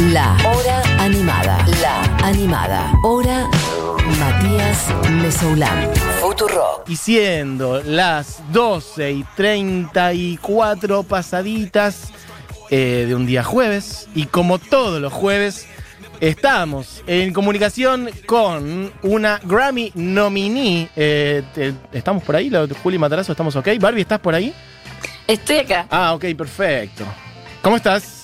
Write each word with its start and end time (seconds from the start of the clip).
La 0.00 0.36
Hora 0.44 0.82
Animada. 1.02 1.64
La 1.80 2.02
Animada. 2.26 2.92
Hora 3.02 3.48
Matías 4.18 4.86
Mesoulán. 5.10 5.90
Futuro. 6.20 6.84
Y 6.86 6.96
siendo 6.96 7.82
las 7.82 8.40
12 8.52 9.10
y 9.12 9.24
34 9.36 11.02
pasaditas 11.02 12.10
eh, 12.70 13.04
de 13.08 13.14
un 13.14 13.26
día 13.26 13.42
jueves, 13.42 14.08
y 14.14 14.26
como 14.26 14.58
todos 14.58 15.00
los 15.00 15.12
jueves, 15.12 15.66
estamos 16.20 17.02
en 17.06 17.32
comunicación 17.32 18.10
con 18.26 18.92
una 19.02 19.40
Grammy 19.44 19.92
nominee. 19.94 20.88
Eh, 20.94 21.42
te- 21.54 21.74
¿Estamos 21.92 22.22
por 22.22 22.36
ahí? 22.36 22.50
¿La- 22.50 22.66
Juli 22.82 22.98
Matarazo, 22.98 23.32
¿estamos 23.32 23.56
ok? 23.56 23.68
Barbie, 23.80 24.02
¿estás 24.02 24.20
por 24.20 24.34
ahí? 24.34 24.52
Estoy 25.26 25.58
acá. 25.58 25.86
Ah, 25.90 26.12
ok, 26.14 26.24
perfecto. 26.36 27.04
¿Cómo 27.62 27.76
estás? 27.76 28.15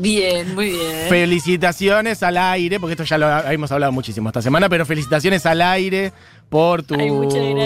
Bien, 0.00 0.54
muy 0.54 0.70
bien. 0.70 1.08
Felicitaciones 1.08 2.22
al 2.22 2.36
aire, 2.38 2.80
porque 2.80 2.92
esto 2.94 3.04
ya 3.04 3.18
lo 3.18 3.28
hemos 3.50 3.70
hablado 3.70 3.92
muchísimo 3.92 4.28
esta 4.30 4.40
semana, 4.42 4.68
pero 4.68 4.86
felicitaciones 4.86 5.44
al 5.46 5.60
aire 5.60 6.12
por 6.48 6.82
tu 6.82 6.94
Ay, 6.94 7.08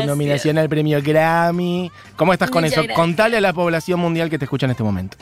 nominación 0.07 0.59
al 0.59 0.69
premio 0.69 1.01
Grammy. 1.03 1.91
¿Cómo 2.17 2.33
estás 2.33 2.51
con 2.51 2.65
eso? 2.65 2.77
gracias. 2.77 2.97
Contale 2.97 3.37
a 3.37 3.41
la 3.41 3.53
población 3.53 4.01
mundial 4.01 4.31
que 4.31 4.39
te 4.39 4.47
escucha 4.47 4.67
en 4.67 4.73
este 4.73 4.83
momento. 4.83 5.17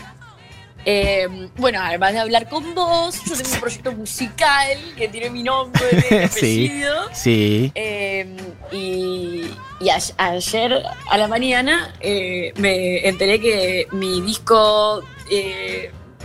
Eh, 0.85 1.29
bueno, 1.59 1.79
además 1.81 2.13
de 2.13 2.19
hablar 2.19 2.49
con 2.49 2.75
vos, 2.75 3.15
yo 3.25 3.37
tengo 3.37 3.51
un 3.55 3.61
proyecto 3.61 3.93
musical 3.93 4.79
que 4.97 5.07
tiene 5.09 5.31
mi 5.31 5.43
nombre 5.45 5.81
sí, 6.31 6.67
apellido. 6.67 6.95
sí. 7.13 7.71
Eh, 7.77 8.37
y 8.73 9.45
y 9.81 9.89
a- 9.91 9.99
ayer 10.17 10.83
a 11.11 11.19
la 11.19 11.29
mañana 11.29 11.95
eh, 12.01 12.53
me 12.57 13.07
enteré 13.07 13.39
que 13.41 13.87
mi 13.93 14.21
disco 14.23 15.03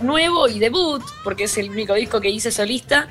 nuevo 0.01 0.47
y 0.47 0.59
debut, 0.59 1.03
porque 1.23 1.45
es 1.45 1.57
el 1.57 1.69
único 1.69 1.93
disco 1.93 2.19
que 2.21 2.29
hice 2.29 2.51
solista, 2.51 3.07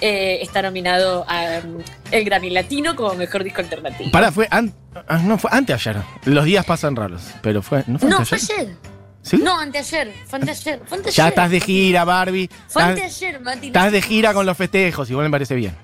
eh, 0.00 0.38
está 0.42 0.62
nominado 0.62 1.24
al 1.28 1.84
el 2.10 2.24
Grammy 2.24 2.50
Latino 2.50 2.94
como 2.96 3.14
mejor 3.14 3.44
disco 3.44 3.60
alternativo. 3.60 4.10
Pará, 4.10 4.32
fue, 4.32 4.48
an- 4.50 4.74
ah, 5.08 5.18
no, 5.18 5.38
fue 5.38 5.50
anteayer. 5.52 5.96
Los 6.24 6.44
días 6.44 6.64
pasan 6.64 6.96
raros, 6.96 7.22
pero 7.42 7.62
fue. 7.62 7.84
¿No 7.86 7.98
fue 7.98 8.08
no, 8.10 8.24
fue 8.24 8.38
anteayer? 8.38 8.60
ayer. 8.68 8.76
¿Sí? 9.22 9.36
No, 9.38 9.58
anteayer. 9.58 10.12
Fue 10.26 10.38
anteayer. 10.40 10.82
Fue 10.86 10.98
anteayer. 10.98 11.16
Ya 11.16 11.28
estás 11.28 11.50
de 11.50 11.60
gira, 11.60 12.04
Barbie. 12.04 12.48
Fue 12.68 12.82
Estás, 12.82 12.88
anteayer, 13.04 13.40
Mati. 13.40 13.66
estás 13.68 13.92
de 13.92 14.02
gira 14.02 14.34
con 14.34 14.44
los 14.46 14.56
festejos, 14.56 15.08
igual 15.10 15.26
me 15.26 15.30
parece 15.30 15.54
bien. 15.54 15.76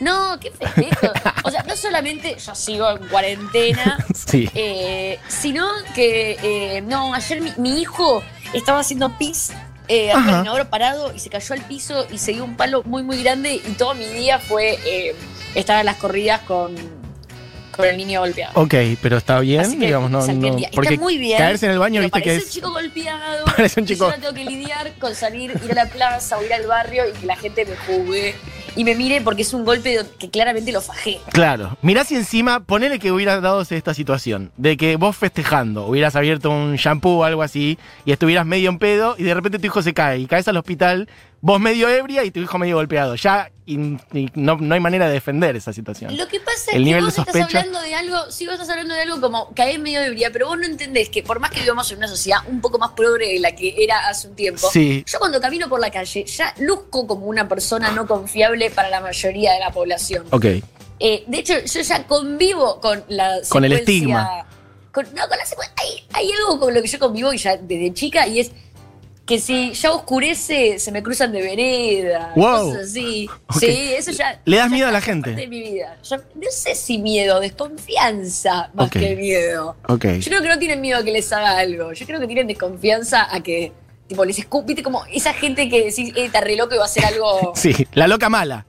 No, 0.00 0.38
qué 0.38 0.50
festejo. 0.50 1.10
O 1.44 1.50
sea, 1.50 1.62
no 1.62 1.74
solamente 1.74 2.36
yo 2.44 2.54
sigo 2.54 2.90
en 2.90 3.08
cuarentena, 3.08 4.04
Sí. 4.14 4.50
eh, 4.54 5.18
sino 5.28 5.66
que, 5.94 6.36
eh, 6.42 6.80
no, 6.82 7.14
ayer 7.14 7.40
mi, 7.40 7.52
mi 7.56 7.80
hijo 7.80 8.22
estaba 8.52 8.80
haciendo 8.80 9.16
pis 9.18 9.52
eh, 9.88 10.12
inodoro 10.42 10.68
parado 10.68 11.14
y 11.14 11.18
se 11.20 11.30
cayó 11.30 11.54
al 11.54 11.62
piso 11.62 12.06
y 12.10 12.18
se 12.18 12.32
dio 12.32 12.44
un 12.44 12.56
palo 12.56 12.82
muy, 12.84 13.02
muy 13.02 13.22
grande 13.22 13.54
y 13.54 13.72
todo 13.78 13.94
mi 13.94 14.04
día 14.06 14.38
fue 14.40 14.78
eh, 14.84 15.14
estar 15.54 15.78
en 15.78 15.86
las 15.86 15.96
corridas 15.96 16.40
con, 16.42 16.74
con 17.74 17.84
el 17.86 17.96
niño 17.96 18.20
golpeado. 18.20 18.52
Ok, 18.60 18.74
pero 19.00 19.16
está 19.18 19.38
bien, 19.40 19.78
que 19.78 19.86
digamos, 19.86 20.10
no. 20.10 20.26
no 20.26 20.56
día. 20.56 20.66
Está 20.68 20.74
porque 20.74 20.98
muy 20.98 21.18
bien, 21.18 21.38
caerse 21.38 21.66
en 21.66 21.72
el 21.72 21.78
baño, 21.78 22.00
viste 22.00 22.20
que 22.20 22.24
parece 22.30 22.38
es. 22.42 22.46
un 22.46 22.50
chico 22.52 22.72
golpeado. 22.72 23.44
Parece 23.56 23.80
un 23.80 23.84
y 23.84 23.88
chico- 23.88 23.98
yo 24.00 24.04
ahora 24.06 24.18
tengo 24.18 24.34
que 24.34 24.44
lidiar 24.44 24.92
con 24.98 25.14
salir, 25.14 25.52
ir 25.64 25.70
a 25.72 25.74
la 25.84 25.86
plaza 25.86 26.36
o 26.38 26.44
ir 26.44 26.52
al 26.52 26.66
barrio 26.66 27.04
y 27.08 27.12
que 27.12 27.26
la 27.26 27.36
gente 27.36 27.64
me 27.64 27.76
juzgue 27.76 28.34
y 28.76 28.84
me 28.84 28.94
mire 28.94 29.20
porque 29.22 29.42
es 29.42 29.52
un 29.52 29.64
golpe 29.64 29.98
que 30.18 30.30
claramente 30.30 30.70
lo 30.70 30.80
fajé. 30.80 31.18
Claro. 31.32 31.76
Mirá 31.82 32.04
si 32.04 32.14
encima, 32.14 32.60
ponele 32.60 32.98
que 32.98 33.10
hubieras 33.10 33.42
dado 33.42 33.62
esta 33.62 33.94
situación, 33.94 34.52
de 34.56 34.76
que 34.76 34.96
vos 34.96 35.16
festejando, 35.16 35.86
hubieras 35.86 36.14
abierto 36.14 36.50
un 36.50 36.76
shampoo 36.76 37.20
o 37.20 37.24
algo 37.24 37.42
así, 37.42 37.78
y 38.04 38.12
estuvieras 38.12 38.46
medio 38.46 38.70
en 38.70 38.78
pedo, 38.78 39.16
y 39.18 39.24
de 39.24 39.34
repente 39.34 39.58
tu 39.58 39.66
hijo 39.66 39.82
se 39.82 39.94
cae, 39.94 40.18
y 40.18 40.26
caes 40.26 40.46
al 40.48 40.56
hospital, 40.56 41.08
vos 41.40 41.60
medio 41.60 41.88
ebria 41.88 42.24
y 42.24 42.30
tu 42.30 42.40
hijo 42.40 42.58
medio 42.58 42.76
golpeado. 42.76 43.14
Ya 43.14 43.50
y- 43.66 43.96
y 44.12 44.30
no, 44.34 44.56
no 44.56 44.74
hay 44.74 44.80
manera 44.80 45.06
de 45.08 45.12
defender 45.14 45.54
esa 45.56 45.72
situación. 45.72 46.16
Lo 46.16 46.26
que 46.28 46.40
pasa 46.40 46.70
El 46.72 46.82
es 46.82 46.84
nivel 46.86 47.00
que 47.00 47.04
vos 47.06 47.14
de 47.16 47.20
estás 47.22 47.34
sospecha. 47.36 47.58
hablando 47.60 47.80
de 47.82 47.94
algo, 47.94 48.30
sí 48.30 48.46
vos 48.46 48.54
estás 48.54 48.70
hablando 48.70 48.94
de 48.94 49.02
algo 49.02 49.20
como 49.20 49.52
caer 49.54 49.78
medio 49.80 50.00
ebria, 50.02 50.30
pero 50.32 50.46
vos 50.48 50.58
no 50.58 50.64
entendés 50.66 51.08
que 51.08 51.22
por 51.22 51.40
más 51.40 51.50
que 51.50 51.60
vivamos 51.60 51.90
en 51.92 51.98
una 51.98 52.08
sociedad 52.08 52.38
un 52.48 52.60
poco 52.60 52.78
más 52.78 52.92
progre 52.92 53.32
de 53.34 53.40
la 53.40 53.52
que 53.54 53.74
era 53.82 54.08
hace 54.08 54.28
un 54.28 54.36
tiempo, 54.36 54.68
Sí. 54.72 55.04
yo 55.06 55.18
cuando 55.18 55.40
camino 55.40 55.68
por 55.68 55.80
la 55.80 55.90
calle 55.90 56.24
ya 56.24 56.54
luzco 56.58 57.06
como 57.06 57.26
una 57.26 57.48
persona 57.48 57.90
no 57.90 58.06
confiable 58.06 58.70
para 58.70 58.88
la 58.90 59.00
mayoría 59.00 59.52
de 59.52 59.60
la 59.60 59.70
población. 59.72 60.24
Ok. 60.30 60.44
Eh, 60.98 61.24
de 61.26 61.38
hecho, 61.38 61.54
yo 61.58 61.80
ya 61.82 62.06
convivo 62.06 62.80
con 62.80 63.04
la 63.08 63.40
Con 63.48 63.64
el 63.64 63.72
estigma. 63.72 64.46
con- 64.92 65.04
no, 65.14 65.28
con 65.28 65.36
la 65.36 65.44
hay, 65.76 66.06
hay 66.14 66.32
algo 66.32 66.58
con 66.58 66.72
lo 66.72 66.80
que 66.80 66.88
yo 66.88 66.98
convivo 66.98 67.30
y 67.32 67.36
ya 67.38 67.56
desde 67.58 67.92
chica 67.92 68.26
y 68.26 68.40
es 68.40 68.50
que 69.26 69.40
si 69.40 69.72
ya 69.72 69.90
oscurece, 69.92 70.78
se 70.78 70.92
me 70.92 71.02
cruzan 71.02 71.32
de 71.32 71.42
vereda. 71.42 72.32
Wow. 72.36 72.68
Cosas 72.70 72.82
así. 72.90 73.28
Sí, 73.58 73.92
eso 73.96 74.12
ya. 74.12 74.40
¿Le 74.44 74.56
das 74.56 74.70
ya 74.70 74.74
miedo 74.74 74.88
a 74.88 74.92
la 74.92 75.00
gente? 75.00 75.34
De 75.34 75.48
mi 75.48 75.60
vida. 75.62 75.96
Ya- 76.08 76.18
no 76.18 76.50
sé 76.50 76.74
si 76.76 76.98
miedo, 76.98 77.40
desconfianza 77.40 78.70
más 78.74 78.90
que 78.90 79.16
miedo. 79.16 79.76
Ok. 79.88 80.04
Yo 80.20 80.30
creo 80.30 80.42
que 80.42 80.48
no 80.48 80.58
tienen 80.58 80.80
miedo 80.80 80.98
a 80.98 81.04
que 81.04 81.10
les 81.12 81.32
haga 81.32 81.58
algo. 81.58 81.92
Yo 81.92 82.06
creo 82.06 82.20
que 82.20 82.26
tienen 82.26 82.46
desconfianza 82.46 83.26
a 83.34 83.42
que, 83.42 83.72
tipo, 84.06 84.24
les 84.24 84.38
escupe. 84.38 84.68
¿Viste? 84.68 84.82
Como 84.82 85.04
esa 85.06 85.32
gente 85.34 85.68
que 85.68 85.84
decís, 85.86 86.12
eh, 86.16 86.26
está 86.26 86.40
re 86.40 86.56
loco 86.56 86.74
y 86.74 86.78
va 86.78 86.84
a 86.84 86.86
hacer 86.86 87.04
algo. 87.04 87.52
Sí, 87.56 87.74
la 87.94 88.06
loca 88.08 88.28
mala. 88.28 88.64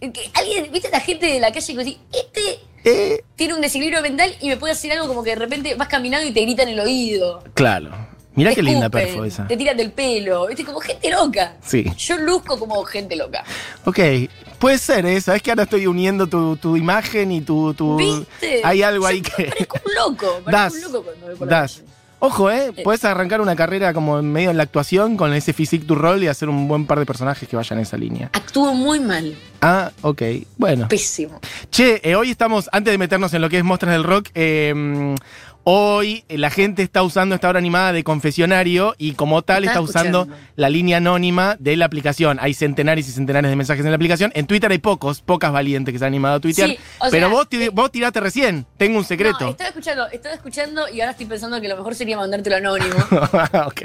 Que 0.00 0.30
alguien, 0.34 0.70
¿viste 0.72 0.90
la 0.90 1.00
gente 1.00 1.26
de 1.26 1.40
la 1.40 1.50
calle 1.52 1.72
que 1.72 1.78
decís, 1.78 1.98
este 2.12 2.60
Eh, 2.84 3.24
tiene 3.34 3.54
un 3.54 3.60
desequilibrio 3.60 4.00
mental 4.02 4.32
y 4.40 4.48
me 4.48 4.56
puede 4.56 4.72
hacer 4.72 4.92
algo 4.92 5.08
como 5.08 5.24
que 5.24 5.30
de 5.30 5.36
repente 5.36 5.74
vas 5.74 5.88
caminando 5.88 6.24
y 6.28 6.32
te 6.32 6.42
gritan 6.42 6.68
en 6.68 6.74
el 6.74 6.80
oído. 6.80 7.42
claro. 7.54 8.14
Mirá 8.36 8.50
te 8.50 8.56
qué 8.56 8.62
linda 8.62 8.88
perfo 8.88 9.24
esa. 9.24 9.46
Te 9.48 9.56
tiran 9.56 9.76
del 9.76 9.90
pelo, 9.92 10.46
¿viste? 10.46 10.64
Como 10.64 10.78
gente 10.80 11.10
loca. 11.10 11.54
Sí. 11.64 11.84
Yo 11.96 12.16
luzco 12.18 12.58
como 12.58 12.84
gente 12.84 13.16
loca. 13.16 13.42
Ok, 13.84 13.98
puede 14.58 14.78
ser, 14.78 15.04
¿eh? 15.06 15.20
Sabes 15.20 15.42
que 15.42 15.50
ahora 15.50 15.62
estoy 15.64 15.86
uniendo 15.86 16.26
tu, 16.26 16.56
tu 16.56 16.76
imagen 16.76 17.32
y 17.32 17.40
tu, 17.40 17.72
tu- 17.74 17.96
¿Viste? 17.96 18.60
Hay 18.62 18.82
algo 18.82 19.04
Yo 19.04 19.08
ahí 19.08 19.22
que. 19.22 19.44
Parezco 19.44 19.78
un 19.84 19.94
loco. 19.94 20.40
Parezco 20.44 20.50
Das. 20.50 20.74
un 20.74 20.80
loco 20.82 21.02
cuando 21.04 21.26
voy 21.26 21.36
por 21.36 21.48
la 21.50 21.60
Das. 21.60 21.82
Ojo, 22.18 22.50
¿eh? 22.50 22.72
Eh. 22.74 22.82
Puedes 22.82 23.04
arrancar 23.04 23.42
una 23.42 23.54
carrera 23.54 23.92
como 23.92 24.18
en 24.18 24.32
medio 24.32 24.50
en 24.50 24.56
la 24.56 24.62
actuación 24.62 25.18
con 25.18 25.34
ese 25.34 25.52
physique 25.52 25.84
tu 25.84 25.94
rol 25.94 26.22
y 26.22 26.28
hacer 26.28 26.48
un 26.48 26.66
buen 26.66 26.86
par 26.86 26.98
de 26.98 27.04
personajes 27.04 27.46
que 27.46 27.56
vayan 27.56 27.78
en 27.78 27.82
esa 27.82 27.98
línea. 27.98 28.30
Actúo 28.32 28.72
muy 28.72 29.00
mal. 29.00 29.36
Ah, 29.60 29.90
ok. 30.00 30.22
Bueno. 30.56 30.88
Pésimo. 30.88 31.40
Che, 31.70 32.00
eh, 32.02 32.16
hoy 32.16 32.30
estamos, 32.30 32.70
antes 32.72 32.90
de 32.92 32.96
meternos 32.98 33.34
en 33.34 33.42
lo 33.42 33.50
que 33.50 33.58
es 33.58 33.64
Mostras 33.64 33.92
del 33.92 34.02
Rock, 34.04 34.30
eh, 34.34 35.14
hoy 35.68 36.24
eh, 36.28 36.38
la 36.38 36.48
gente 36.50 36.82
está 36.84 37.02
usando 37.02 37.34
esta 37.34 37.48
hora 37.48 37.58
animada 37.58 37.92
de 37.92 38.04
confesionario 38.04 38.94
y 38.98 39.12
como 39.14 39.42
tal 39.42 39.64
Está 39.64 39.72
está 39.72 39.80
usando 39.80 40.28
la 40.54 40.70
línea 40.70 40.98
anónima 40.98 41.56
de 41.58 41.74
la 41.76 41.86
aplicación. 41.86 42.38
Hay 42.40 42.54
centenares 42.54 43.08
y 43.08 43.10
centenares 43.10 43.50
de 43.50 43.56
mensajes 43.56 43.84
en 43.84 43.90
la 43.90 43.96
aplicación. 43.96 44.30
En 44.36 44.46
Twitter 44.46 44.70
hay 44.70 44.78
pocos, 44.78 45.22
pocas 45.22 45.50
valientes 45.50 45.92
que 45.92 45.98
se 45.98 46.04
han 46.04 46.12
animado 46.12 46.36
a 46.36 46.40
tuitear. 46.40 46.68
Sí, 46.70 46.78
o 47.00 47.06
pero 47.10 47.26
sea, 47.26 47.34
vos, 47.36 47.48
ti- 47.48 47.68
vos 47.70 47.90
tiraste 47.90 48.20
recién, 48.20 48.64
tengo 48.76 48.96
un 48.98 49.04
secreto. 49.04 49.38
No, 49.40 49.50
estaba 49.50 49.68
escuchando, 49.70 50.06
estaba 50.08 50.34
escuchando 50.36 50.88
y 50.88 51.00
ahora 51.00 51.10
estoy 51.10 51.26
pensando 51.26 51.60
que 51.60 51.66
lo 51.66 51.76
mejor 51.76 51.96
sería 51.96 52.16
mandártelo 52.16 52.56
anónimo. 52.56 52.94
ok. 53.66 53.82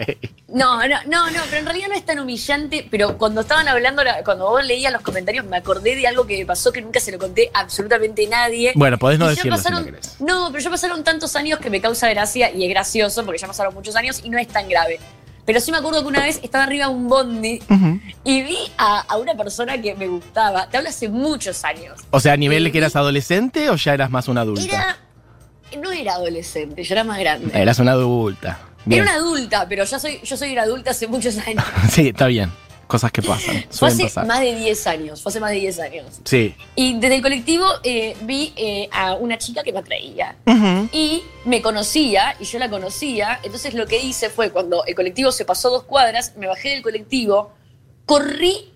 No, 0.50 0.88
no, 0.88 0.98
no, 1.08 1.31
no, 1.31 1.42
pero 1.50 1.58
en 1.62 1.66
realidad 1.66 1.88
no 1.90 1.96
es 1.96 2.06
tan 2.06 2.19
humillante, 2.19 2.88
pero 2.92 3.18
cuando 3.18 3.42
estaban 3.42 3.68
hablando, 3.68 4.03
la- 4.03 4.24
cuando 4.24 4.48
vos 4.50 4.63
leías 4.63 4.94
los 4.94 5.02
comentarios, 5.02 5.46
me 5.46 5.58
acordé 5.58 5.96
de 5.96 6.06
algo 6.06 6.28
que 6.28 6.38
me 6.38 6.46
pasó 6.46 6.72
que 6.72 6.81
nunca 6.81 7.00
se 7.00 7.12
lo 7.12 7.18
conté 7.18 7.50
a 7.56 7.62
absolutamente 7.62 8.28
nadie. 8.28 8.72
Bueno, 8.75 9.00
podés 9.00 9.18
no 9.18 9.28
decirlo 9.28 9.58
si 9.58 9.63
no 9.63 9.78
pasaron- 9.80 9.86
querés. 9.86 10.18
No, 10.22 10.50
pero 10.52 10.63
ya 10.63 10.69
pasaron 10.69 11.03
tantos 11.03 11.36
años 11.36 11.58
que 11.58 11.70
me 11.71 11.81
causa 11.81 12.09
gracia 12.09 12.51
y 12.51 12.63
es 12.63 12.69
gracioso 12.69 13.25
porque 13.25 13.39
ya 13.39 13.47
pasaron 13.47 13.73
muchos 13.73 13.95
años 13.95 14.21
y 14.23 14.29
no 14.29 14.37
es 14.37 14.47
tan 14.47 14.69
grave. 14.69 14.99
Pero 15.45 15.59
sí 15.59 15.71
me 15.71 15.79
acuerdo 15.79 16.01
que 16.01 16.07
una 16.07 16.23
vez 16.23 16.39
estaba 16.43 16.65
arriba 16.65 16.85
de 16.87 16.93
un 16.93 17.07
bondi 17.09 17.59
y 18.23 18.43
vi 18.43 18.57
a, 18.77 18.99
a 19.01 19.17
una 19.17 19.33
persona 19.35 19.81
que 19.81 19.95
me 19.95 20.07
gustaba. 20.07 20.69
Te 20.69 20.77
hablo 20.77 20.89
hace 20.89 21.09
muchos 21.09 21.63
años. 21.65 21.99
O 22.11 22.19
sea, 22.19 22.33
a 22.33 22.37
nivel 22.37 22.63
de 22.63 22.71
que 22.71 22.77
eras 22.77 22.95
adolescente 22.95 23.69
o 23.69 23.75
ya 23.75 23.93
eras 23.95 24.11
más 24.11 24.27
una 24.27 24.41
adulta? 24.41 24.63
Era. 24.63 24.97
No 25.81 25.91
era 25.91 26.13
adolescente, 26.13 26.83
yo 26.83 26.93
era 26.93 27.03
más 27.03 27.17
grande. 27.17 27.49
Eras 27.59 27.79
una 27.79 27.93
adulta. 27.93 28.59
Bien. 28.85 29.01
Era 29.03 29.11
una 29.13 29.19
adulta, 29.19 29.65
pero 29.67 29.83
yo 29.85 29.99
soy, 29.99 30.19
yo 30.23 30.38
soy 30.38 30.51
una 30.51 30.63
adulta 30.63 30.91
hace 30.91 31.07
muchos 31.07 31.38
años. 31.39 31.63
Sí, 31.89 32.09
está 32.09 32.27
bien. 32.27 32.51
Cosas 32.91 33.09
que 33.13 33.22
pasan. 33.22 33.66
Fue 33.72 33.88
hace 33.88 34.03
pasar. 34.03 34.25
más 34.28 34.41
de 34.41 34.54
10 34.54 34.88
años, 34.88 35.21
fue 35.21 35.30
hace 35.30 35.39
más 35.39 35.51
de 35.51 35.60
10 35.62 35.80
años. 35.80 36.19
Sí. 36.25 36.54
Y 36.75 37.00
desde 37.00 37.15
el 37.15 37.21
colectivo 37.21 37.65
eh, 37.86 38.18
vi 38.24 38.51
eh, 38.57 38.89
a 38.92 39.13
una 39.13 39.38
chica 39.38 39.63
que 39.63 39.71
me 39.71 39.80
atraía. 39.80 40.36
Y 40.92 41.24
me 41.45 41.62
conocía, 41.62 42.36
y 42.38 42.44
yo 42.44 42.60
la 42.60 42.69
conocía. 42.69 43.39
Entonces 43.44 43.75
lo 43.75 43.88
que 43.88 43.98
hice 43.98 44.30
fue, 44.30 44.50
cuando 44.50 44.83
el 44.83 44.94
colectivo 44.94 45.31
se 45.31 45.45
pasó 45.45 45.69
dos 45.69 45.83
cuadras, 45.83 46.36
me 46.36 46.48
bajé 46.48 46.71
del 46.71 46.81
colectivo, 46.81 47.54
corrí 48.06 48.74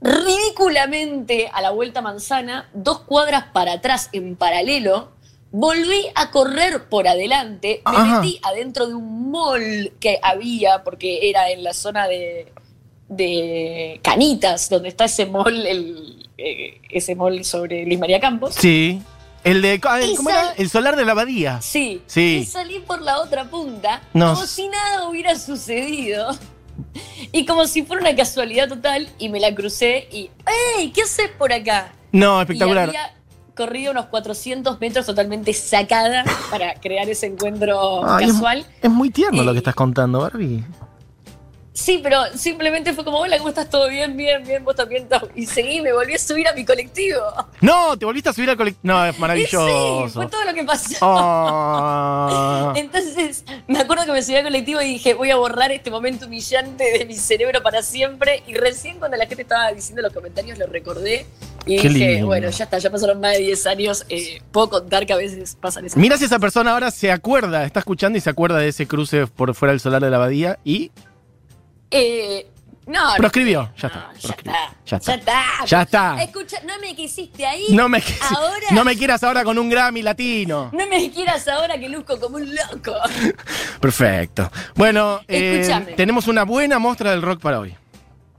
ridículamente 0.00 1.50
a 1.52 1.60
la 1.60 1.72
vuelta 1.72 2.00
manzana, 2.00 2.70
dos 2.72 3.00
cuadras 3.00 3.48
para 3.52 3.74
atrás 3.74 4.08
en 4.12 4.36
paralelo, 4.36 5.10
volví 5.50 6.06
a 6.14 6.30
correr 6.30 6.88
por 6.88 7.06
adelante, 7.06 7.82
me 7.84 7.96
Ajá. 7.98 8.20
metí 8.20 8.40
adentro 8.42 8.86
de 8.86 8.94
un 8.94 9.30
mall 9.30 9.92
que 10.00 10.18
había, 10.22 10.84
porque 10.84 11.28
era 11.28 11.50
en 11.50 11.62
la 11.62 11.74
zona 11.74 12.08
de, 12.08 12.50
de 13.08 14.00
Canitas, 14.02 14.68
donde 14.68 14.88
está 14.88 15.04
ese 15.04 15.26
mall, 15.26 15.66
el, 15.66 16.28
eh, 16.38 16.80
ese 16.90 17.14
mall 17.14 17.44
sobre 17.44 17.84
Luis 17.86 17.98
María 17.98 18.20
Campos. 18.20 18.54
Sí. 18.54 19.00
El 19.44 19.62
de. 19.62 19.80
¿Cómo 19.80 20.28
era? 20.30 20.52
El 20.56 20.68
solar 20.68 20.96
de 20.96 21.04
la 21.04 21.12
abadía. 21.12 21.60
Sí. 21.62 22.02
Sí. 22.06 22.38
Y 22.42 22.46
salí 22.46 22.80
por 22.80 23.00
la 23.02 23.20
otra 23.20 23.44
punta, 23.44 24.02
No. 24.12 24.34
como 24.34 24.46
si 24.46 24.68
nada 24.68 25.08
hubiera 25.08 25.36
sucedido. 25.38 26.36
Y 27.32 27.46
como 27.46 27.66
si 27.66 27.82
fuera 27.84 28.02
una 28.02 28.14
casualidad 28.16 28.68
total, 28.68 29.08
y 29.18 29.28
me 29.30 29.40
la 29.40 29.54
crucé 29.54 30.08
y, 30.12 30.30
¡Ey! 30.78 30.90
¿Qué 30.90 31.02
haces 31.02 31.30
por 31.38 31.52
acá? 31.52 31.92
No, 32.12 32.38
Y 32.38 32.42
espectacular. 32.42 32.88
había 32.90 33.14
corrido 33.54 33.92
unos 33.92 34.06
400 34.06 34.78
metros 34.80 35.06
totalmente 35.06 35.54
sacada 35.54 36.24
para 36.50 36.74
crear 36.74 37.08
ese 37.08 37.26
encuentro 37.26 38.06
Ay, 38.06 38.26
casual. 38.26 38.66
es, 38.82 38.90
muy 38.90 39.08
tierno 39.10 39.42
lo 39.42 39.52
Y- 39.52 39.54
que 39.54 39.58
estás 39.58 39.74
contando, 39.74 40.20
Barbie. 40.20 40.64
Sí, 41.78 42.00
pero 42.02 42.18
simplemente 42.34 42.94
fue 42.94 43.04
como, 43.04 43.18
hola, 43.18 43.36
¿cómo 43.36 43.50
estás? 43.50 43.68
¿Todo 43.68 43.88
bien? 43.90 44.16
Bien, 44.16 44.42
bien, 44.42 44.64
vos 44.64 44.74
también. 44.74 45.06
todo?". 45.08 45.28
Y 45.34 45.44
seguí, 45.44 45.82
me 45.82 45.92
volví 45.92 46.14
a 46.14 46.18
subir 46.18 46.48
a 46.48 46.54
mi 46.54 46.64
colectivo. 46.64 47.20
No, 47.60 47.98
te 47.98 48.06
volviste 48.06 48.30
a 48.30 48.32
subir 48.32 48.48
al 48.48 48.56
colectivo. 48.56 48.80
No, 48.94 49.04
es 49.04 49.10
Y 49.12 49.14
sí, 49.14 49.20
maravilloso. 49.20 50.08
fue 50.10 50.26
todo 50.28 50.44
lo 50.44 50.54
que 50.54 50.64
pasó. 50.64 50.96
Ah. 51.02 52.72
Entonces, 52.76 53.44
me 53.66 53.78
acuerdo 53.78 54.06
que 54.06 54.12
me 54.12 54.22
subí 54.22 54.36
al 54.36 54.44
colectivo 54.44 54.80
y 54.80 54.86
dije, 54.94 55.12
voy 55.14 55.30
a 55.30 55.36
borrar 55.36 55.70
este 55.70 55.90
momento 55.90 56.26
humillante 56.26 56.98
de 56.98 57.04
mi 57.04 57.14
cerebro 57.14 57.62
para 57.62 57.82
siempre. 57.82 58.42
Y 58.46 58.54
recién 58.54 58.98
cuando 58.98 59.16
la 59.18 59.26
gente 59.26 59.42
estaba 59.42 59.70
diciendo 59.72 60.00
los 60.02 60.12
comentarios 60.12 60.58
lo 60.58 60.66
recordé. 60.66 61.26
Y 61.66 61.76
Qué 61.78 61.88
dije, 61.88 62.08
lindo. 62.12 62.26
bueno, 62.28 62.48
ya 62.48 62.64
está, 62.64 62.78
ya 62.78 62.90
pasaron 62.90 63.20
más 63.20 63.32
de 63.32 63.40
10 63.40 63.66
años. 63.66 64.06
eh, 64.08 64.40
puedo 64.52 64.70
contar 64.70 65.04
que 65.04 65.12
a 65.12 65.16
veces 65.16 65.56
pasan 65.60 65.84
esas 65.84 65.96
Mira 65.98 66.16
si 66.16 66.24
esa 66.24 66.38
persona 66.38 66.72
ahora 66.72 66.90
se 66.90 67.10
acuerda, 67.10 67.64
está 67.64 67.80
escuchando 67.80 68.16
y 68.16 68.20
se 68.20 68.30
acuerda 68.30 68.58
de 68.58 68.68
ese 68.68 68.86
cruce 68.86 69.26
por 69.26 69.52
fuera 69.54 69.72
del 69.72 69.80
solar 69.80 70.00
de 70.02 70.08
la 70.10 70.16
abadía 70.16 70.58
y 70.64 70.92
Eh, 71.90 72.46
no, 72.86 73.00
proscribió. 73.16 73.70
Ya 73.76 73.88
No, 73.88 73.88
está. 73.88 74.12
ya 74.12 74.28
proscribió. 74.28 74.52
está. 74.52 74.76
Ya 74.86 74.96
está. 74.96 75.12
Ya 75.12 75.14
está. 75.16 75.44
Ya 75.66 75.82
está. 75.82 76.22
Escucha, 76.22 76.56
no 76.64 76.78
me 76.80 76.94
quisiste 76.94 77.44
ahí. 77.44 77.66
No 77.70 77.88
me, 77.88 78.02
Ahora. 78.36 78.66
no 78.70 78.84
me 78.84 78.96
quieras 78.96 79.22
ahora 79.24 79.42
con 79.42 79.58
un 79.58 79.68
Grammy 79.68 80.02
latino. 80.02 80.70
No 80.72 80.86
me 80.86 81.10
quieras 81.10 81.46
ahora 81.48 81.78
que 81.78 81.88
luzco 81.88 82.18
como 82.20 82.36
un 82.36 82.48
loco. 82.54 82.94
Perfecto. 83.80 84.50
Bueno, 84.74 85.20
eh, 85.28 85.94
tenemos 85.96 86.28
una 86.28 86.44
buena 86.44 86.78
muestra 86.78 87.10
del 87.10 87.22
rock 87.22 87.40
para 87.40 87.60
hoy. 87.60 87.74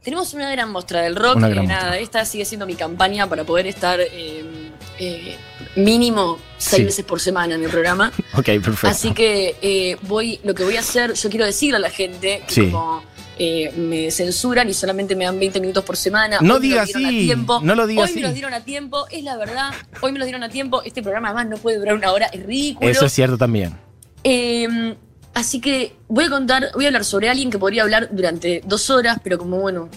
Tenemos 0.03 0.33
una 0.33 0.49
gran 0.51 0.71
muestra 0.71 1.01
del 1.01 1.15
rock. 1.17 1.35
Una 1.35 1.47
eh, 1.47 1.51
gran 1.51 1.67
nada, 1.67 1.97
esta 1.97 2.23
sigue 2.23 2.45
siendo 2.45 2.65
mi 2.65 2.75
campaña 2.75 3.27
para 3.27 3.44
poder 3.44 3.67
estar 3.67 3.99
eh, 3.99 4.71
eh, 4.99 5.35
mínimo 5.75 6.39
seis 6.57 6.77
Sí. 6.77 6.83
veces 6.85 7.05
por 7.05 7.19
semana 7.19 7.55
en 7.55 7.63
el 7.63 7.69
programa. 7.69 8.11
Ok, 8.33 8.45
perfecto. 8.45 8.88
Así 8.88 9.13
que 9.13 9.97
voy, 10.03 10.39
lo 10.45 10.53
que 10.55 10.63
voy 10.63 10.77
a 10.77 10.79
hacer, 10.79 11.13
yo 11.13 11.29
quiero 11.29 11.45
decirle 11.45 11.75
a 11.77 11.79
la 11.81 11.89
gente 11.89 12.44
que 12.47 12.53
Sí. 12.53 12.71
como 12.71 13.03
eh, 13.39 13.72
me 13.78 14.10
censuran 14.12 14.69
y 14.69 14.74
solamente 14.74 15.16
me 15.16 15.25
dan 15.25 15.39
20 15.39 15.60
minutos 15.60 15.84
por 15.84 15.95
semana. 15.98 16.39
No 16.42 16.56
hoy 16.56 16.60
me 16.62 16.68
diga 16.68 16.81
los 16.81 16.88
dieron 16.88 17.06
a 17.06 17.07
así, 17.10 17.25
tiempo. 17.25 17.60
no 17.63 17.75
lo 17.75 17.88
diga 17.88 18.01
Hoy 18.01 18.06
así. 18.10 18.16
me 18.16 18.22
los 18.22 18.34
dieron 18.34 18.54
a 18.54 18.63
tiempo, 18.63 19.06
es 19.12 19.24
la 19.24 19.38
verdad. 19.38 19.72
Hoy 20.01 20.12
me 20.12 20.19
los 20.19 20.25
dieron 20.25 20.44
a 20.44 20.50
tiempo. 20.50 20.81
Este 20.84 21.01
programa 21.01 21.30
además 21.30 21.48
no 21.48 21.57
puede 21.57 21.78
durar 21.78 21.95
una 21.95 22.12
hora, 22.12 22.28
es 22.28 22.44
ridículo. 22.45 22.89
Eso 22.89 23.06
es 23.06 23.13
cierto 23.13 23.38
también. 23.38 23.75
Eh, 24.24 24.95
así 25.34 25.62
que 25.62 25.95
voy 26.07 26.25
a 26.25 26.30
contar, 26.30 26.69
voy 26.74 26.86
a 26.86 26.88
hablar 26.88 27.06
sobre 27.06 27.30
alguien 27.30 27.50
que 27.50 27.60
podría 27.60 27.84
hablar 27.84 28.10
durante 28.12 28.62
dos 28.66 28.89
horas, 28.89 29.19
pero 29.24 29.38
como 29.38 29.60
bueno, 29.60 29.90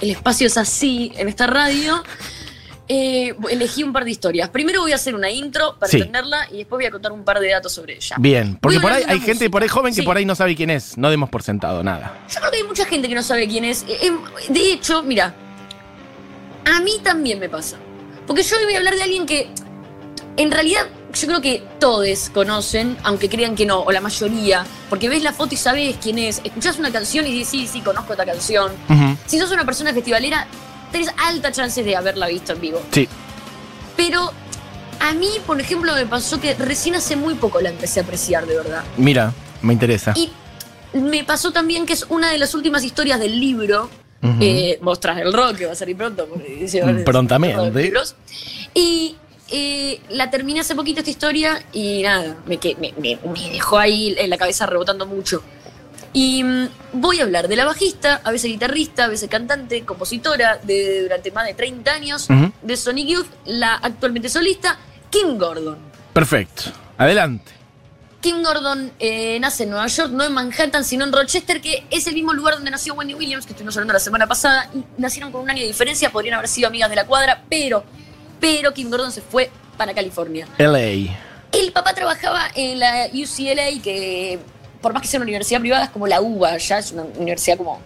el 0.00 0.10
espacio 0.10 0.46
es 0.46 0.56
así 0.56 1.12
en 1.16 1.28
esta 1.28 1.46
radio. 1.46 2.02
Eh, 2.92 3.36
elegí 3.50 3.84
un 3.84 3.92
par 3.92 4.04
de 4.04 4.10
historias. 4.10 4.48
Primero 4.48 4.80
voy 4.80 4.90
a 4.90 4.96
hacer 4.96 5.14
una 5.14 5.30
intro 5.30 5.76
para 5.78 5.88
Sí. 5.88 5.98
entenderla 5.98 6.48
y 6.50 6.56
después 6.58 6.78
voy 6.78 6.86
a 6.86 6.90
contar 6.90 7.12
un 7.12 7.22
par 7.22 7.38
de 7.38 7.48
datos 7.48 7.72
sobre 7.72 7.94
ella. 7.94 8.16
Bien, 8.18 8.58
porque 8.60 8.80
por 8.80 8.90
ahí 8.90 9.04
hay 9.06 9.20
gente 9.20 9.48
por 9.48 9.62
ahí 9.62 9.68
joven 9.68 9.94
que 9.94 10.00
Sí. 10.00 10.06
por 10.06 10.16
ahí 10.16 10.24
no 10.24 10.34
sabe 10.34 10.56
quién 10.56 10.70
es. 10.70 10.98
No 10.98 11.08
demos 11.08 11.30
por 11.30 11.44
sentado 11.44 11.84
nada. 11.84 12.18
Yo 12.28 12.40
creo 12.40 12.50
que 12.50 12.56
hay 12.56 12.64
mucha 12.64 12.84
gente 12.86 13.08
que 13.08 13.14
no 13.14 13.22
sabe 13.22 13.46
quién 13.46 13.64
es. 13.64 13.84
Eh, 13.88 13.98
em, 14.08 14.18
De 14.48 14.72
hecho, 14.72 15.04
mira, 15.04 15.32
a 16.64 16.80
mí 16.80 16.94
también 17.04 17.38
me 17.38 17.48
pasa. 17.48 17.76
Porque 18.26 18.42
yo 18.42 18.56
hoy 18.56 18.64
voy 18.64 18.74
a 18.74 18.78
hablar 18.78 18.96
de 18.96 19.02
alguien 19.04 19.24
que, 19.24 19.48
en 20.36 20.50
realidad, 20.50 20.88
yo 21.14 21.26
creo 21.28 21.40
que 21.40 21.62
todos 21.78 22.28
conocen, 22.30 22.96
aunque 23.04 23.28
crean 23.28 23.54
que 23.54 23.66
no, 23.66 23.80
o 23.82 23.92
la 23.92 24.00
mayoría. 24.00 24.64
Porque 24.88 25.08
ves 25.08 25.22
la 25.22 25.32
foto 25.32 25.54
y 25.54 25.58
sabes 25.58 25.96
quién 26.02 26.18
es. 26.18 26.40
Escuchás 26.42 26.76
una 26.80 26.90
canción 26.90 27.24
y 27.26 27.30
dices, 27.32 27.48
sí, 27.50 27.66
sí, 27.68 27.80
conozco 27.82 28.14
esta 28.14 28.26
canción. 28.26 28.72
Si 29.26 29.38
sos 29.38 29.52
una 29.52 29.64
persona 29.64 29.92
festivalera, 29.92 30.46
tenés 30.92 31.08
alta 31.18 31.52
chance 31.52 31.82
de 31.82 31.96
haberla 31.96 32.26
visto 32.28 32.52
en 32.52 32.60
vivo. 32.60 32.82
Sí. 32.90 33.08
Pero 33.96 34.32
a 35.00 35.12
mí, 35.14 35.28
por 35.46 35.60
ejemplo, 35.60 35.94
me 35.94 36.06
pasó 36.06 36.40
que 36.40 36.54
recién 36.54 36.94
hace 36.94 37.16
muy 37.16 37.34
poco 37.34 37.60
la 37.60 37.70
empecé 37.70 38.00
a 38.00 38.02
apreciar 38.02 38.46
de 38.46 38.56
verdad. 38.56 38.82
Mira, 38.96 39.32
me 39.62 39.72
interesa. 39.72 40.12
Y 40.16 40.30
me 40.92 41.24
pasó 41.24 41.52
también 41.52 41.86
que 41.86 41.92
es 41.92 42.06
una 42.08 42.30
de 42.30 42.38
las 42.38 42.54
últimas 42.54 42.82
historias 42.84 43.18
del 43.20 43.38
libro, 43.38 43.88
Ujú. 44.22 44.36
eh, 44.40 44.78
Mostras 44.82 45.16
del 45.16 45.32
Rock, 45.32 45.56
que 45.56 45.66
va 45.66 45.72
a 45.72 45.76
salir 45.76 45.96
pronto. 45.96 46.26
es- 46.46 46.74
Prontamente. 47.04 47.92
Y 48.74 49.16
eh, 49.52 50.00
la 50.10 50.30
terminé 50.30 50.60
hace 50.60 50.74
poquito 50.74 51.00
esta 51.00 51.10
historia 51.10 51.62
y 51.72 52.02
nada, 52.02 52.36
me, 52.46 52.58
me, 52.78 52.92
me- 52.98 53.18
me 53.24 53.50
dejó 53.50 53.78
ahí 53.78 54.14
en 54.18 54.30
la 54.30 54.38
cabeza 54.38 54.66
rebotando 54.66 55.06
mucho. 55.06 55.42
Y 56.12 56.42
mm, 56.42 56.68
voy 56.94 57.20
a 57.20 57.22
hablar 57.24 57.48
de 57.48 57.56
la 57.56 57.64
bajista, 57.64 58.20
a 58.24 58.30
veces 58.30 58.50
guitarrista, 58.50 59.04
a 59.04 59.08
veces 59.08 59.28
cantante, 59.28 59.84
compositora, 59.84 60.58
de, 60.62 61.02
durante 61.02 61.30
más 61.30 61.46
de 61.46 61.54
30 61.54 61.92
años, 61.92 62.28
de 62.62 62.76
Sonic 62.76 63.08
Youth, 63.08 63.28
la 63.44 63.74
actualmente 63.74 64.28
solista, 64.28 64.78
Kim 65.10 65.38
Gordon. 65.38 65.78
Perfecto. 66.12 66.64
Adelante. 66.98 67.52
Kim 68.20 68.42
Gordon 68.42 68.92
eh, 68.98 69.38
nace 69.40 69.62
en 69.62 69.70
Nueva 69.70 69.86
York, 69.86 70.10
no 70.10 70.24
en 70.24 70.32
Manhattan, 70.32 70.84
sino 70.84 71.04
en 71.04 71.12
Rochester, 71.12 71.60
que 71.62 71.86
es 71.90 72.06
el 72.06 72.14
mismo 72.14 72.34
lugar 72.34 72.54
donde 72.54 72.70
nació 72.70 72.92
Wendy 72.94 73.14
Williams, 73.14 73.46
que 73.46 73.52
estuvimos 73.52 73.74
hablando 73.76 73.94
la 73.94 74.00
semana 74.00 74.26
pasada, 74.26 74.68
y 74.74 74.84
nacieron 75.00 75.32
con 75.32 75.40
un 75.40 75.48
año 75.48 75.62
de 75.62 75.68
diferencia, 75.68 76.10
podrían 76.10 76.34
haber 76.34 76.48
sido 76.48 76.68
amigas 76.68 76.90
de 76.90 76.96
la 76.96 77.06
cuadra, 77.06 77.44
pero, 77.48 77.82
pero 78.38 78.74
Kim 78.74 78.90
Gordon 78.90 79.10
se 79.10 79.22
fue 79.22 79.50
para 79.78 79.94
California. 79.94 80.46
LA. 80.58 81.16
El 81.52 81.72
papá 81.72 81.94
trabajaba 81.94 82.48
en 82.54 82.78
la 82.78 83.06
UCLA, 83.06 83.82
que 83.82 84.38
por 84.80 84.92
más 84.92 85.02
que 85.02 85.08
sea 85.08 85.18
una 85.18 85.24
universidad 85.24 85.60
privada, 85.60 85.84
es 85.84 85.90
como 85.90 86.06
la 86.06 86.20
UBA, 86.20 86.56
ya 86.58 86.78
es 86.78 86.92
una 86.92 87.02
universidad 87.18 87.56
como 87.56 87.80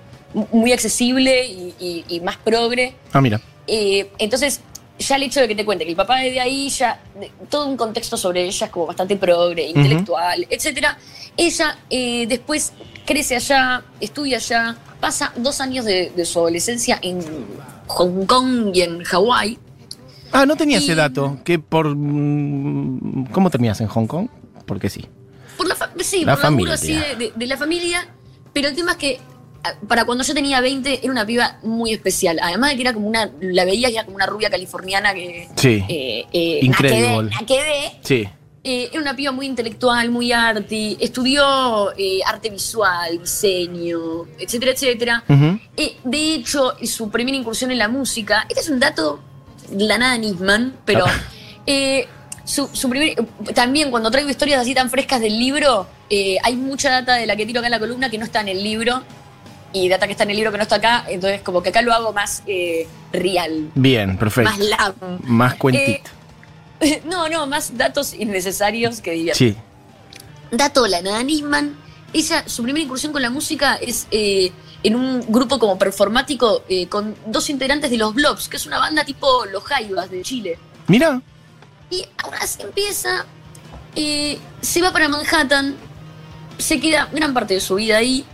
muy 0.52 0.72
accesible 0.72 1.46
y, 1.46 1.74
y- 1.78 2.04
y 2.08 2.20
más 2.20 2.36
progre. 2.36 2.94
Ah, 3.12 3.20
mira. 3.20 3.40
Eh, 3.66 4.10
entonces, 4.18 4.60
ya 4.98 5.16
el 5.16 5.22
hecho 5.24 5.40
de 5.40 5.48
que 5.48 5.54
te 5.54 5.64
cuente 5.64 5.84
que 5.84 5.90
el 5.90 5.96
papá 5.96 6.24
es 6.24 6.32
de 6.32 6.40
ahí, 6.40 6.68
ya 6.70 7.00
de- 7.18 7.30
todo 7.48 7.66
un 7.66 7.76
contexto 7.76 8.16
sobre 8.16 8.44
ella 8.44 8.66
es 8.66 8.72
como 8.72 8.86
bastante 8.86 9.16
progre, 9.16 9.66
intelectual, 9.68 10.46
etcétera. 10.50 10.98
Ella 11.36 11.78
eh, 11.90 12.26
después 12.28 12.72
crece 13.04 13.36
allá, 13.36 13.82
estudia 14.00 14.36
allá, 14.38 14.76
pasa 15.00 15.32
dos 15.36 15.60
años 15.60 15.84
de, 15.84 16.10
de 16.14 16.24
su 16.24 16.38
adolescencia 16.38 16.98
en 17.02 17.20
Hong 17.88 18.24
Kong 18.26 18.70
y 18.74 18.82
en 18.82 19.02
Hawái. 19.04 19.58
Ah, 20.32 20.46
no 20.46 20.56
tenía 20.56 20.78
ese 20.78 20.94
dato. 20.96 21.38
Que 21.44 21.58
por. 21.60 21.94
mm, 21.94 23.26
¿Cómo 23.30 23.50
terminas 23.50 23.80
en 23.80 23.86
Hong 23.88 24.06
Kong? 24.06 24.28
Porque 24.66 24.88
sí. 24.90 25.04
Por 25.56 25.66
la, 25.68 25.74
fa- 25.74 25.90
sí, 26.00 26.24
La 26.24 26.34
por 26.34 26.42
familia. 26.42 26.74
así 26.74 26.94
de, 26.94 27.16
de- 27.16 27.32
de 27.34 27.46
la 27.46 27.56
familia. 27.56 28.08
Pero 28.52 28.68
el 28.68 28.74
tema 28.76 28.92
es 28.92 28.98
que 28.98 29.20
ah, 29.64 29.74
para 29.88 30.04
cuando 30.04 30.22
yo 30.24 30.34
tenía 30.34 30.60
20 30.60 31.00
era 31.02 31.10
una 31.12 31.26
piba 31.26 31.58
muy 31.62 31.92
especial. 31.92 32.38
Además 32.42 32.70
de 32.70 32.76
que 32.76 32.82
era 32.82 32.92
como 32.94 33.08
una, 33.08 33.30
la 33.40 33.64
veía 33.64 33.90
ya 33.90 34.04
como 34.04 34.16
una 34.16 34.26
rubia 34.26 34.50
californiana 34.50 35.12
que... 35.14 35.48
Sí. 35.56 35.82
eh, 35.88 36.26
eh, 36.32 36.58
Incredible. 36.62 37.30
La 37.38 37.46
quedé. 37.46 37.98
Sí. 38.02 38.28
Eh, 38.66 38.88
era 38.92 39.02
una 39.02 39.14
piba 39.14 39.30
muy 39.30 39.44
intelectual, 39.44 40.08
muy 40.10 40.32
arty, 40.32 40.96
estudió 40.98 41.92
eh, 41.98 42.20
arte 42.24 42.48
visual, 42.48 43.18
diseño, 43.20 44.24
etcétera, 44.38 44.72
etcétera. 44.72 45.24
Eh, 45.76 45.96
de 46.02 46.34
hecho, 46.34 46.74
su 46.82 47.10
primera 47.10 47.36
incursión 47.36 47.70
en 47.70 47.78
la 47.78 47.88
música, 47.88 48.46
este 48.48 48.60
es 48.62 48.68
un 48.70 48.80
dato 48.80 49.20
de 49.68 49.84
la 49.84 49.98
nada 49.98 50.16
Nisman, 50.16 50.76
pero 50.86 51.04
eh, 51.66 52.06
su, 52.44 52.68
su 52.72 52.88
primer, 52.90 53.14
también 53.54 53.90
cuando 53.90 54.10
traigo 54.10 54.28
historias 54.30 54.60
así 54.60 54.74
tan 54.74 54.90
frescas 54.90 55.20
del 55.20 55.38
libro, 55.38 55.86
eh, 56.10 56.36
hay 56.42 56.56
mucha 56.56 56.90
data 56.90 57.14
de 57.14 57.26
la 57.26 57.36
que 57.36 57.46
tiro 57.46 57.60
acá 57.60 57.68
en 57.68 57.72
la 57.72 57.78
columna 57.78 58.10
que 58.10 58.18
no 58.18 58.24
está 58.24 58.40
en 58.40 58.48
el 58.48 58.62
libro 58.62 59.02
y 59.72 59.88
data 59.88 60.06
que 60.06 60.12
está 60.12 60.24
en 60.24 60.30
el 60.30 60.36
libro 60.36 60.52
que 60.52 60.58
no 60.58 60.62
está 60.62 60.76
acá, 60.76 61.04
entonces 61.08 61.40
como 61.42 61.62
que 61.62 61.70
acá 61.70 61.82
lo 61.82 61.92
hago 61.92 62.12
más 62.12 62.42
eh, 62.46 62.86
real, 63.12 63.70
Bien, 63.74 64.16
perfecto. 64.16 64.50
más 64.50 64.58
lab. 64.60 64.94
Más 65.24 65.54
cuentito. 65.54 66.10
no, 67.06 67.28
no, 67.28 67.46
más 67.46 67.76
datos 67.76 68.14
innecesarios 68.14 69.00
que 69.00 69.12
diría. 69.12 69.34
sí. 69.34 69.56
Dato 70.50 70.86
la 70.86 71.02
Nada 71.02 71.22
Nisman. 71.22 71.76
Ella, 72.12 72.44
su 72.46 72.62
primera 72.62 72.84
incursión 72.84 73.12
con 73.12 73.22
la 73.22 73.30
música 73.30 73.74
es 73.74 74.06
eh, 74.12 74.52
en 74.84 74.94
un 74.94 75.24
grupo 75.32 75.58
como 75.58 75.76
performático 75.78 76.62
eh, 76.68 76.86
con 76.86 77.16
dos 77.26 77.50
integrantes 77.50 77.90
de 77.90 77.96
los 77.96 78.14
Blobs, 78.14 78.48
que 78.48 78.56
es 78.56 78.66
una 78.66 78.78
banda 78.78 79.04
tipo 79.04 79.46
Los 79.46 79.64
Jaivas 79.64 80.10
de 80.10 80.22
Chile. 80.22 80.58
Mira. 80.86 81.20
Y 81.90 82.06
ahora 82.22 82.46
se 82.46 82.62
empieza, 82.62 83.26
eh, 83.94 84.38
se 84.60 84.82
va 84.82 84.92
para 84.92 85.08
Manhattan, 85.08 85.76
se 86.58 86.80
queda 86.80 87.08
gran 87.12 87.34
parte 87.34 87.54
de 87.54 87.60
su 87.60 87.74
vida 87.76 87.96
ahí. 87.98 88.24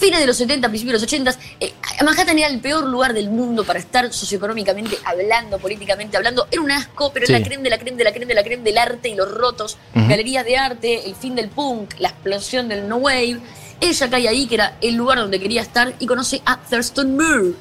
Fines 0.00 0.18
de 0.18 0.26
los 0.26 0.36
70, 0.36 0.68
principios 0.68 0.92
de 0.94 0.96
los 0.98 1.02
80. 1.04 1.38
eh, 1.60 1.72
Manhattan 2.04 2.36
era 2.38 2.48
el 2.48 2.58
peor 2.60 2.84
lugar 2.86 3.14
del 3.14 3.30
mundo 3.30 3.62
para 3.64 3.78
estar 3.78 4.12
socioeconómicamente 4.12 4.98
hablando, 5.04 5.58
políticamente 5.58 6.16
hablando. 6.16 6.48
Era 6.50 6.60
un 6.60 6.72
asco, 6.72 7.12
pero 7.12 7.24
era 7.24 7.36
Sí. 7.36 7.42
la 7.42 7.48
creme 7.48 7.62
de 7.62 7.70
la 7.70 7.78
creme 7.78 7.96
de 7.96 8.04
la 8.04 8.10
creme 8.12 8.26
de 8.26 8.34
la 8.34 8.42
creme 8.42 8.62
del 8.64 8.78
arte 8.78 9.08
y 9.10 9.14
los 9.14 9.30
rotos. 9.30 9.78
Galerías 9.94 10.44
de 10.44 10.56
arte, 10.56 11.06
el 11.08 11.14
fin 11.14 11.36
del 11.36 11.48
punk, 11.50 11.94
la 12.00 12.08
explosión 12.08 12.68
del 12.68 12.88
no 12.88 12.96
wave. 12.96 13.38
Ella 13.80 14.10
cae 14.10 14.26
ahí, 14.28 14.46
que 14.48 14.56
era 14.56 14.76
el 14.80 14.94
lugar 14.96 15.18
donde 15.18 15.38
quería 15.38 15.62
estar, 15.62 15.94
y 16.00 16.06
conoce 16.06 16.42
a 16.44 16.56
Thurston 16.58 17.14
Moore. 17.16 17.52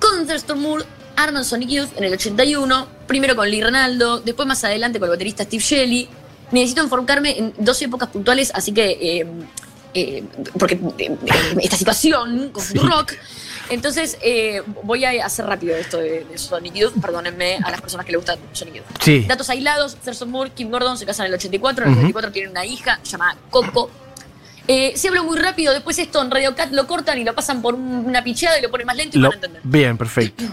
Con 0.00 0.26
Thurston 0.26 0.58
Moore 0.60 0.84
arman 1.22 1.44
Sonic 1.44 1.68
Youth 1.68 1.88
en 1.96 2.04
el 2.04 2.12
81, 2.14 2.86
primero 3.06 3.36
con 3.36 3.48
Lee 3.50 3.62
Ronaldo, 3.62 4.20
después 4.20 4.46
más 4.48 4.62
adelante 4.64 4.98
con 4.98 5.06
el 5.08 5.10
baterista 5.10 5.44
Steve 5.44 5.62
Shelley. 5.62 6.08
Necesito 6.52 6.82
enfocarme 6.82 7.38
en 7.38 7.54
dos 7.58 7.80
épocas 7.82 8.08
puntuales, 8.08 8.50
así 8.54 8.72
que 8.72 8.90
eh, 9.00 9.26
eh, 9.94 10.24
porque 10.58 10.78
eh, 10.98 11.16
esta 11.62 11.76
situación 11.76 12.50
con 12.50 12.62
Sí. 12.62 12.78
rock. 12.78 13.12
Entonces, 13.68 14.18
voy 14.82 15.04
a 15.04 15.24
hacer 15.24 15.46
rápido 15.46 15.76
esto 15.76 15.98
de, 15.98 16.24
de 16.24 16.38
Sonic 16.38 16.74
Youth. 16.74 16.94
Perdónenme 17.00 17.58
a 17.62 17.70
las 17.70 17.80
personas 17.80 18.04
que 18.04 18.10
le 18.10 18.18
gustan 18.18 18.36
Sonic 18.52 18.74
Youth. 18.74 18.84
Sí. 19.00 19.24
Datos 19.28 19.48
aislados: 19.48 19.94
Thurston 20.04 20.28
Moore, 20.28 20.50
Kim 20.50 20.70
Gordon 20.70 20.98
se 20.98 21.06
casan 21.06 21.26
en 21.26 21.32
el 21.32 21.38
84. 21.38 21.84
En 21.84 21.90
el 21.90 21.92
Ujú. 21.92 22.00
94 22.08 22.32
tienen 22.32 22.50
una 22.50 22.66
hija 22.66 22.98
llamada 23.04 23.36
Coco. 23.48 23.88
Eh, 24.66 24.92
se 24.96 25.06
habla 25.08 25.22
muy 25.22 25.38
rápido. 25.38 25.72
Después, 25.72 25.98
esto 26.00 26.20
en 26.20 26.32
Radio 26.32 26.54
Cat 26.56 26.72
lo 26.72 26.88
cortan 26.88 27.18
y 27.18 27.24
lo 27.24 27.32
pasan 27.32 27.62
por 27.62 27.74
un- 27.74 28.04
una 28.06 28.24
picheada 28.24 28.58
y 28.58 28.62
lo 28.62 28.70
ponen 28.72 28.88
más 28.88 28.96
lento 28.96 29.18
y 29.18 29.20
Lo- 29.20 29.28
van 29.28 29.34
a 29.34 29.36
entender. 29.36 29.62
bien, 29.64 29.96
perfecto. 29.96 30.44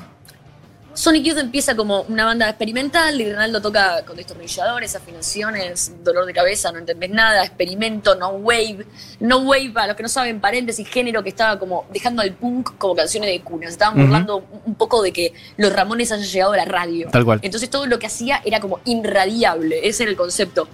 Sonic 0.97 1.25
Youth 1.25 1.37
empieza 1.37 1.75
como 1.75 2.01
una 2.09 2.25
banda 2.25 2.49
experimental 2.49 3.21
y 3.21 3.31
Ronaldo 3.31 3.61
toca 3.61 4.03
con 4.03 4.17
destornilladores, 4.17 4.95
afinaciones, 4.95 5.91
dolor 6.03 6.25
de 6.25 6.33
cabeza, 6.33 6.71
no 6.71 6.79
entendés 6.79 7.11
nada, 7.11 7.43
experimento, 7.43 8.15
no 8.15 8.29
wave. 8.29 8.83
No 9.19 9.37
wave, 9.41 9.69
para 9.71 9.85
los 9.85 9.95
que 9.95 10.01
no 10.01 10.09
saben, 10.09 10.41
paréntesis, 10.41 10.87
género 10.89 11.21
que 11.21 11.29
estaba 11.29 11.59
como 11.59 11.85
dejando 11.93 12.23
al 12.23 12.31
punk 12.33 12.79
como 12.79 12.95
canciones 12.95 13.29
de 13.29 13.41
cuna. 13.41 13.67
Se 13.67 13.73
estaban 13.73 13.93
Ujú. 13.93 14.05
burlando 14.07 14.43
un 14.65 14.73
poco 14.73 15.03
de 15.03 15.13
que 15.13 15.33
los 15.57 15.71
Ramones 15.71 16.11
hayan 16.11 16.25
llegado 16.25 16.53
a 16.53 16.57
la 16.57 16.65
radio. 16.65 17.09
Tal 17.11 17.23
cual. 17.25 17.41
Entonces 17.43 17.69
todo 17.69 17.85
lo 17.85 17.99
que 17.99 18.07
hacía 18.07 18.41
era 18.43 18.59
como 18.59 18.79
irradiable, 18.85 19.87
ese 19.87 20.01
era 20.01 20.09
el 20.09 20.17
concepto. 20.17 20.67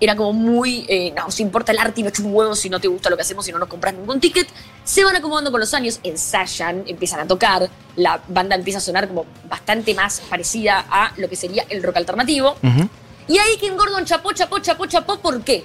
Era 0.00 0.16
como 0.16 0.32
muy, 0.32 0.86
eh, 0.88 1.12
no, 1.14 1.26
nos 1.26 1.38
importa 1.40 1.72
el 1.72 1.78
arte 1.78 2.00
y 2.00 2.04
no 2.04 2.10
chupa 2.10 2.28
un 2.28 2.34
huevo 2.34 2.54
si 2.54 2.70
no 2.70 2.80
te 2.80 2.88
gusta 2.88 3.10
lo 3.10 3.16
que 3.16 3.22
hacemos 3.22 3.46
y 3.48 3.52
no 3.52 3.58
nos 3.58 3.68
compras 3.68 3.94
ningún 3.94 4.18
ticket. 4.18 4.48
Se 4.84 5.04
van 5.04 5.14
acomodando 5.14 5.50
con 5.50 5.60
los 5.60 5.74
años, 5.74 6.00
ensayan, 6.02 6.84
empiezan 6.86 7.20
a 7.20 7.26
tocar, 7.26 7.68
la 7.96 8.22
banda 8.28 8.56
empieza 8.56 8.78
a 8.78 8.80
sonar 8.80 9.08
como 9.08 9.26
bastante 9.48 9.94
más 9.94 10.20
parecida 10.20 10.86
a 10.90 11.12
lo 11.16 11.28
que 11.28 11.36
sería 11.36 11.64
el 11.68 11.82
rock 11.82 11.98
alternativo. 11.98 12.56
Y 13.28 13.38
ahí 13.38 13.58
Kim 13.60 13.76
Gordon 13.76 14.04
chapó, 14.06 14.32
chapó, 14.32 14.58
chapó, 14.58 14.86
chapó, 14.86 15.18
¿por 15.18 15.42
qué? 15.42 15.64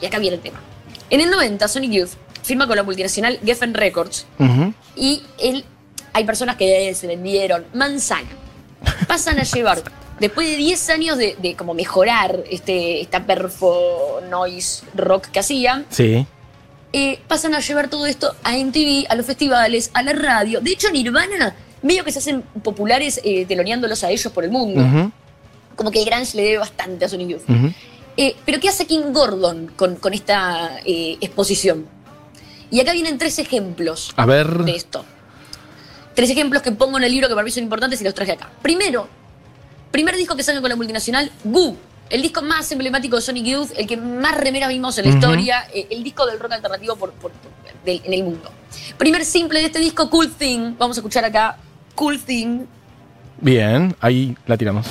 Y 0.00 0.06
acá 0.06 0.18
viene 0.18 0.36
el 0.36 0.42
tema. 0.42 0.60
En 1.08 1.20
el 1.20 1.30
90, 1.30 1.66
Sonic 1.66 1.90
Youth 1.90 2.10
firma 2.42 2.66
con 2.66 2.76
la 2.76 2.82
multinacional 2.82 3.38
Geffen 3.44 3.74
Records 3.74 4.26
y 4.96 5.22
él, 5.38 5.64
hay 6.12 6.24
personas 6.24 6.56
que 6.56 6.94
se 6.94 7.06
vendieron 7.06 7.64
manzana. 7.74 8.28
Pasan 9.08 9.38
a 9.38 9.42
llevar, 9.42 9.82
después 10.20 10.48
de 10.48 10.56
10 10.56 10.90
años 10.90 11.18
de, 11.18 11.36
de 11.40 11.56
como 11.56 11.74
mejorar 11.74 12.44
este, 12.50 13.00
esta 13.00 13.24
perfo 13.26 14.20
noise 14.30 14.84
rock 14.94 15.26
que 15.28 15.40
hacían, 15.40 15.86
Sí. 15.90 16.26
eh, 16.92 17.18
pasan 17.26 17.54
a 17.54 17.60
llevar 17.60 17.88
todo 17.88 18.06
esto 18.06 18.34
a 18.44 18.56
MTV, 18.56 19.06
a 19.08 19.14
los 19.16 19.26
festivales, 19.26 19.90
a 19.94 20.02
la 20.02 20.12
radio. 20.12 20.60
De 20.60 20.70
hecho, 20.72 20.90
Nirvana, 20.90 21.56
medio 21.82 22.04
que 22.04 22.12
se 22.12 22.18
hacen 22.20 22.42
populares 22.62 23.20
eh, 23.24 23.44
teloneándolos 23.46 24.04
a 24.04 24.10
ellos 24.10 24.32
por 24.32 24.44
el 24.44 24.50
mundo. 24.50 25.10
Como 25.76 25.90
que 25.90 26.04
Grunge 26.04 26.36
le 26.36 26.42
debe 26.42 26.58
bastante 26.58 27.04
a 27.04 27.08
Sonic 27.08 27.28
Youth. 27.28 27.42
Eh, 28.16 28.36
pero 28.44 28.60
¿qué 28.60 28.68
hace 28.68 28.86
Kim 28.86 29.12
Gordon 29.12 29.68
con, 29.76 29.96
con 29.96 30.12
esta 30.12 30.80
exposición? 30.84 31.86
Y 32.70 32.80
acá 32.80 32.92
vienen 32.92 33.16
tres 33.18 33.38
ejemplos 33.38 34.12
A 34.16 34.26
ver. 34.26 34.46
de 34.58 34.76
esto. 34.76 35.04
Tres 36.14 36.28
ejemplos 36.30 36.60
que 36.62 36.70
pongo 36.72 36.98
en 36.98 37.04
el 37.04 37.12
libro 37.12 37.28
que 37.28 37.34
para 37.34 37.44
mí 37.44 37.50
son 37.50 37.62
importantes 37.62 38.00
y 38.00 38.04
los 38.04 38.14
traje 38.14 38.32
acá. 38.32 38.50
Primero, 38.62 39.08
primer 39.90 40.16
disco 40.16 40.36
que 40.36 40.42
saca 40.42 40.60
con 40.60 40.68
la 40.70 40.76
multinacional, 40.76 41.30
Goo. 41.44 41.76
El 42.08 42.22
disco 42.22 42.42
más 42.42 42.70
emblemático 42.72 43.16
de 43.16 43.22
Sonic 43.22 43.44
Youth, 43.44 43.70
el 43.76 43.86
que 43.86 43.96
más 43.96 44.36
remeras 44.36 44.68
vimos 44.68 44.98
en 44.98 45.04
la 45.08 45.14
historia, 45.14 45.64
eh, 45.72 45.86
el 45.90 46.02
disco 46.02 46.26
del 46.26 46.40
rock 46.40 46.52
alternativo 46.52 46.96
por, 46.96 47.12
por- 47.12 47.30
por- 47.30 47.52
del- 47.84 48.02
en 48.04 48.12
el 48.14 48.24
mundo. 48.24 48.50
Primer 48.98 49.24
simple 49.24 49.60
de 49.60 49.66
este 49.66 49.78
disco, 49.78 50.10
Cool 50.10 50.28
Thing. 50.32 50.74
Vamos 50.76 50.96
a 50.96 51.00
escuchar 51.00 51.24
acá, 51.24 51.56
Cool 51.94 52.18
Thing. 52.20 52.64
Bien, 53.40 53.94
ahí 54.00 54.36
la 54.46 54.56
tiramos. 54.56 54.86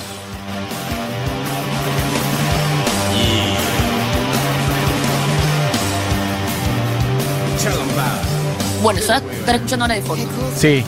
Bueno, 8.82 8.98
eso 8.98 9.14
estar 9.14 9.54
escuchando 9.56 9.84
ahora 9.84 9.94
de 9.96 10.02
fondo. 10.02 10.26
Sí. 10.56 10.82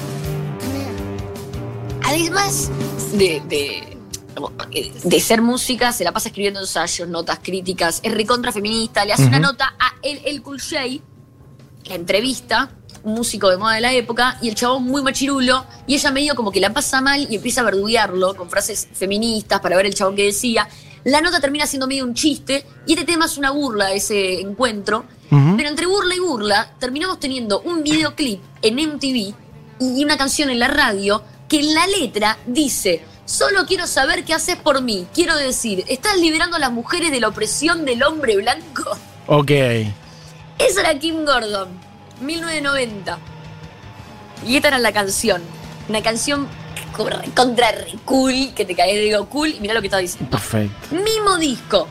Además 2.04 2.70
de, 3.12 3.42
de, 3.48 3.91
de 5.04 5.20
ser 5.20 5.42
música, 5.42 5.92
se 5.92 6.04
la 6.04 6.12
pasa 6.12 6.28
escribiendo 6.28 6.60
ensayos, 6.60 7.08
notas 7.08 7.40
críticas, 7.42 8.00
es 8.02 8.12
recontra 8.12 8.52
feminista, 8.52 9.04
le 9.04 9.12
hace 9.12 9.26
una 9.26 9.38
nota 9.38 9.74
a 9.78 9.94
El, 10.02 10.20
el 10.24 10.42
Cool 10.42 10.60
J, 10.60 10.80
la 11.84 11.94
entrevista, 11.94 12.70
un 13.02 13.14
músico 13.14 13.50
de 13.50 13.56
moda 13.56 13.74
de 13.74 13.80
la 13.80 13.92
época, 13.92 14.38
y 14.40 14.48
el 14.48 14.54
chabón 14.54 14.84
muy 14.84 15.02
machirulo, 15.02 15.64
y 15.86 15.94
ella 15.94 16.10
medio 16.10 16.34
como 16.34 16.52
que 16.52 16.60
la 16.60 16.72
pasa 16.72 17.00
mal 17.00 17.26
y 17.28 17.36
empieza 17.36 17.62
a 17.62 17.64
verduguearlo 17.64 18.34
con 18.34 18.48
frases 18.48 18.88
feministas 18.92 19.60
para 19.60 19.76
ver 19.76 19.86
el 19.86 19.94
chabón 19.94 20.14
que 20.16 20.24
decía. 20.24 20.68
La 21.04 21.20
nota 21.20 21.40
termina 21.40 21.66
siendo 21.66 21.88
medio 21.88 22.04
un 22.04 22.14
chiste, 22.14 22.64
y 22.86 22.92
este 22.92 23.04
tema 23.04 23.26
es 23.26 23.36
una 23.36 23.50
burla, 23.50 23.92
ese 23.92 24.40
encuentro. 24.40 25.04
Pero 25.56 25.68
entre 25.70 25.86
burla 25.86 26.14
y 26.14 26.18
burla, 26.18 26.74
terminamos 26.78 27.18
teniendo 27.18 27.62
un 27.62 27.82
videoclip 27.82 28.38
en 28.60 28.74
MTV 28.74 29.34
y 29.80 30.04
una 30.04 30.18
canción 30.18 30.50
en 30.50 30.58
la 30.58 30.68
radio 30.68 31.22
que 31.48 31.58
en 31.58 31.72
la 31.72 31.86
letra 31.86 32.38
dice: 32.46 33.02
Solo 33.32 33.64
quiero 33.64 33.86
saber 33.86 34.24
qué 34.26 34.34
haces 34.34 34.56
por 34.56 34.82
mí. 34.82 35.06
Quiero 35.14 35.34
decir, 35.34 35.86
¿estás 35.88 36.18
liberando 36.18 36.58
a 36.58 36.60
las 36.60 36.70
mujeres 36.70 37.10
de 37.10 37.18
la 37.18 37.28
opresión 37.28 37.86
del 37.86 38.02
hombre 38.02 38.36
blanco? 38.36 38.82
Ok. 39.26 39.50
Esa 40.58 40.80
era 40.80 40.98
Kim 40.98 41.24
Gordon, 41.24 41.70
1990. 42.20 43.18
Y 44.46 44.56
esta 44.56 44.68
era 44.68 44.78
la 44.78 44.92
canción. 44.92 45.40
Una 45.88 46.02
canción 46.02 46.46
contra 46.94 47.74
cool, 48.04 48.52
que 48.54 48.66
te 48.66 48.74
cae 48.74 48.98
de 48.98 49.10
lo 49.10 49.26
cool, 49.30 49.54
y 49.54 49.60
mirá 49.60 49.72
lo 49.72 49.80
que 49.80 49.86
está 49.86 49.96
diciendo. 49.96 50.28
Perfecto. 50.30 50.94
Mismo 50.94 51.38
disco. 51.38 51.88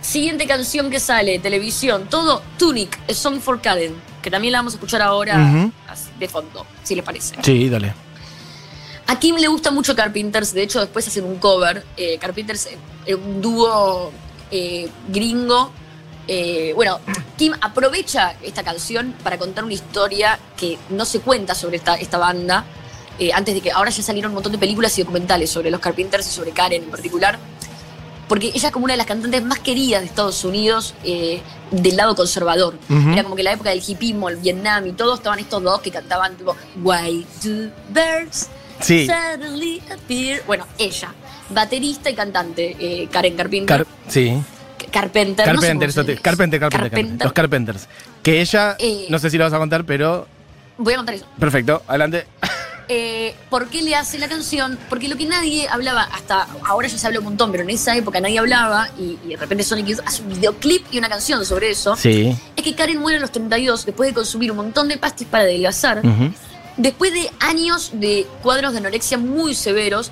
Siguiente 0.00 0.44
canción 0.48 0.90
que 0.90 0.98
sale, 0.98 1.38
televisión, 1.38 2.08
todo, 2.10 2.42
Tunic, 2.58 2.98
A 3.08 3.14
Song 3.14 3.38
for 3.38 3.60
Karen, 3.60 3.94
que 4.20 4.28
también 4.28 4.50
la 4.50 4.58
vamos 4.58 4.72
a 4.72 4.76
escuchar 4.78 5.02
ahora 5.02 5.70
de 6.18 6.28
fondo, 6.28 6.66
si 6.82 6.96
les 6.96 7.04
parece. 7.04 7.36
Sí, 7.44 7.68
dale. 7.68 7.94
A 9.06 9.18
Kim 9.18 9.36
le 9.36 9.48
gusta 9.48 9.70
mucho 9.70 9.94
Carpenters, 9.94 10.54
de 10.54 10.62
hecho 10.62 10.80
después 10.80 11.06
hacen 11.06 11.24
un 11.24 11.36
cover. 11.36 11.84
Eh, 11.96 12.18
Carpenters 12.18 12.68
es 13.04 13.14
un 13.14 13.42
dúo 13.42 14.10
eh, 14.50 14.88
gringo. 15.08 15.70
Eh, 16.26 16.72
bueno, 16.74 17.00
Kim 17.36 17.52
aprovecha 17.60 18.34
esta 18.42 18.62
canción 18.62 19.14
para 19.22 19.36
contar 19.36 19.64
una 19.64 19.74
historia 19.74 20.38
que 20.56 20.78
no 20.88 21.04
se 21.04 21.20
cuenta 21.20 21.54
sobre 21.54 21.76
esta, 21.76 21.96
esta 21.96 22.16
banda. 22.18 22.64
eh, 23.18 23.30
antes 23.32 23.54
de 23.54 23.60
que 23.60 23.70
ahora 23.70 23.90
ya 23.90 24.02
salieron 24.02 24.30
un 24.30 24.34
montón 24.36 24.52
de 24.52 24.58
películas 24.58 24.98
y 24.98 25.02
documentales 25.02 25.50
sobre 25.50 25.70
los 25.70 25.80
Carpenters 25.80 26.26
y 26.26 26.30
sobre 26.30 26.50
Karen 26.52 26.84
en 26.84 26.90
particular. 26.90 27.38
Porque 28.26 28.46
ella 28.54 28.68
es 28.68 28.72
como 28.72 28.84
una 28.86 28.94
de 28.94 28.98
las 28.98 29.06
cantantes 29.06 29.44
más 29.44 29.58
queridas 29.58 30.00
de 30.00 30.06
Estados 30.06 30.42
Unidos 30.44 30.94
del 31.04 31.96
lado 31.96 32.16
conservador. 32.16 32.74
Era 33.12 33.22
como 33.22 33.36
que 33.36 33.42
la 33.42 33.52
época 33.52 33.68
del 33.68 33.82
hipismo, 33.86 34.30
el 34.30 34.36
Vietnam 34.36 34.86
y 34.86 34.92
todo, 34.92 35.14
estaban 35.14 35.38
estos 35.38 35.62
dos 35.62 35.82
que 35.82 35.90
cantaban 35.90 36.34
tipo 36.34 36.56
Why 36.82 37.26
do 37.44 37.70
birds 37.90 38.48
Sí. 38.80 39.06
suddenly 39.06 39.82
appear? 39.92 40.42
Bueno, 40.46 40.66
ella, 40.78 41.12
baterista 41.50 42.10
y 42.10 42.14
cantante, 42.14 42.76
eh, 42.78 43.08
Karen 43.10 43.36
Carpenter. 43.36 43.78
Car- 43.78 43.86
sí. 44.08 44.40
Carpenter. 44.90 45.46
no 45.54 45.60
sé 45.60 45.66
Carpenter. 45.68 46.20
Carpenter, 46.20 46.20
Carpenter, 46.20 46.60
Carpenter. 46.60 46.90
Carpenter. 46.90 47.24
Los 47.26 47.32
Carpenters. 47.32 47.88
Que 48.22 48.40
ella, 48.40 48.76
Eh. 48.78 49.06
no 49.08 49.18
sé 49.18 49.30
si 49.30 49.38
lo 49.38 49.44
vas 49.44 49.52
a 49.52 49.58
contar, 49.58 49.84
pero 49.84 50.26
Voy 50.78 50.92
a 50.94 50.96
contar 50.96 51.14
eso. 51.16 51.26
perfecto, 51.38 51.82
adelante. 51.86 52.26
Eh, 52.86 53.34
¿Por 53.48 53.68
qué 53.68 53.80
le 53.80 53.94
hace 53.96 54.18
la 54.18 54.28
canción? 54.28 54.78
Porque 54.90 55.08
lo 55.08 55.16
que 55.16 55.24
nadie 55.24 55.66
hablaba, 55.68 56.02
hasta 56.02 56.46
ahora 56.68 56.86
ya 56.86 56.98
se 56.98 57.06
habla 57.06 57.18
un 57.20 57.24
montón, 57.24 57.50
pero 57.50 57.62
en 57.64 57.70
esa 57.70 57.96
época 57.96 58.20
nadie 58.20 58.38
hablaba, 58.38 58.88
y, 58.98 59.18
y 59.24 59.28
de 59.30 59.36
repente 59.38 59.64
Sonic 59.64 59.86
Youth 59.86 60.00
hace 60.04 60.20
un 60.22 60.28
videoclip 60.28 60.84
y 60.92 60.98
una 60.98 61.08
canción 61.08 61.46
sobre 61.46 61.70
eso, 61.70 61.96
Sí. 61.96 62.36
es 62.54 62.62
que 62.62 62.74
Karen 62.74 62.98
muere 63.00 63.16
a 63.16 63.20
los 63.22 63.32
32 63.32 63.86
después 63.86 64.10
de 64.10 64.14
consumir 64.14 64.50
un 64.50 64.58
montón 64.58 64.88
de 64.88 64.98
pastis 64.98 65.26
para 65.26 65.44
adelgazar, 65.44 66.00
Ujú. 66.06 66.30
Después 66.76 67.12
de 67.12 67.30
años 67.40 67.90
de 67.94 68.26
cuadros 68.42 68.72
de 68.72 68.78
anorexia 68.78 69.18
muy 69.18 69.54
severos, 69.54 70.10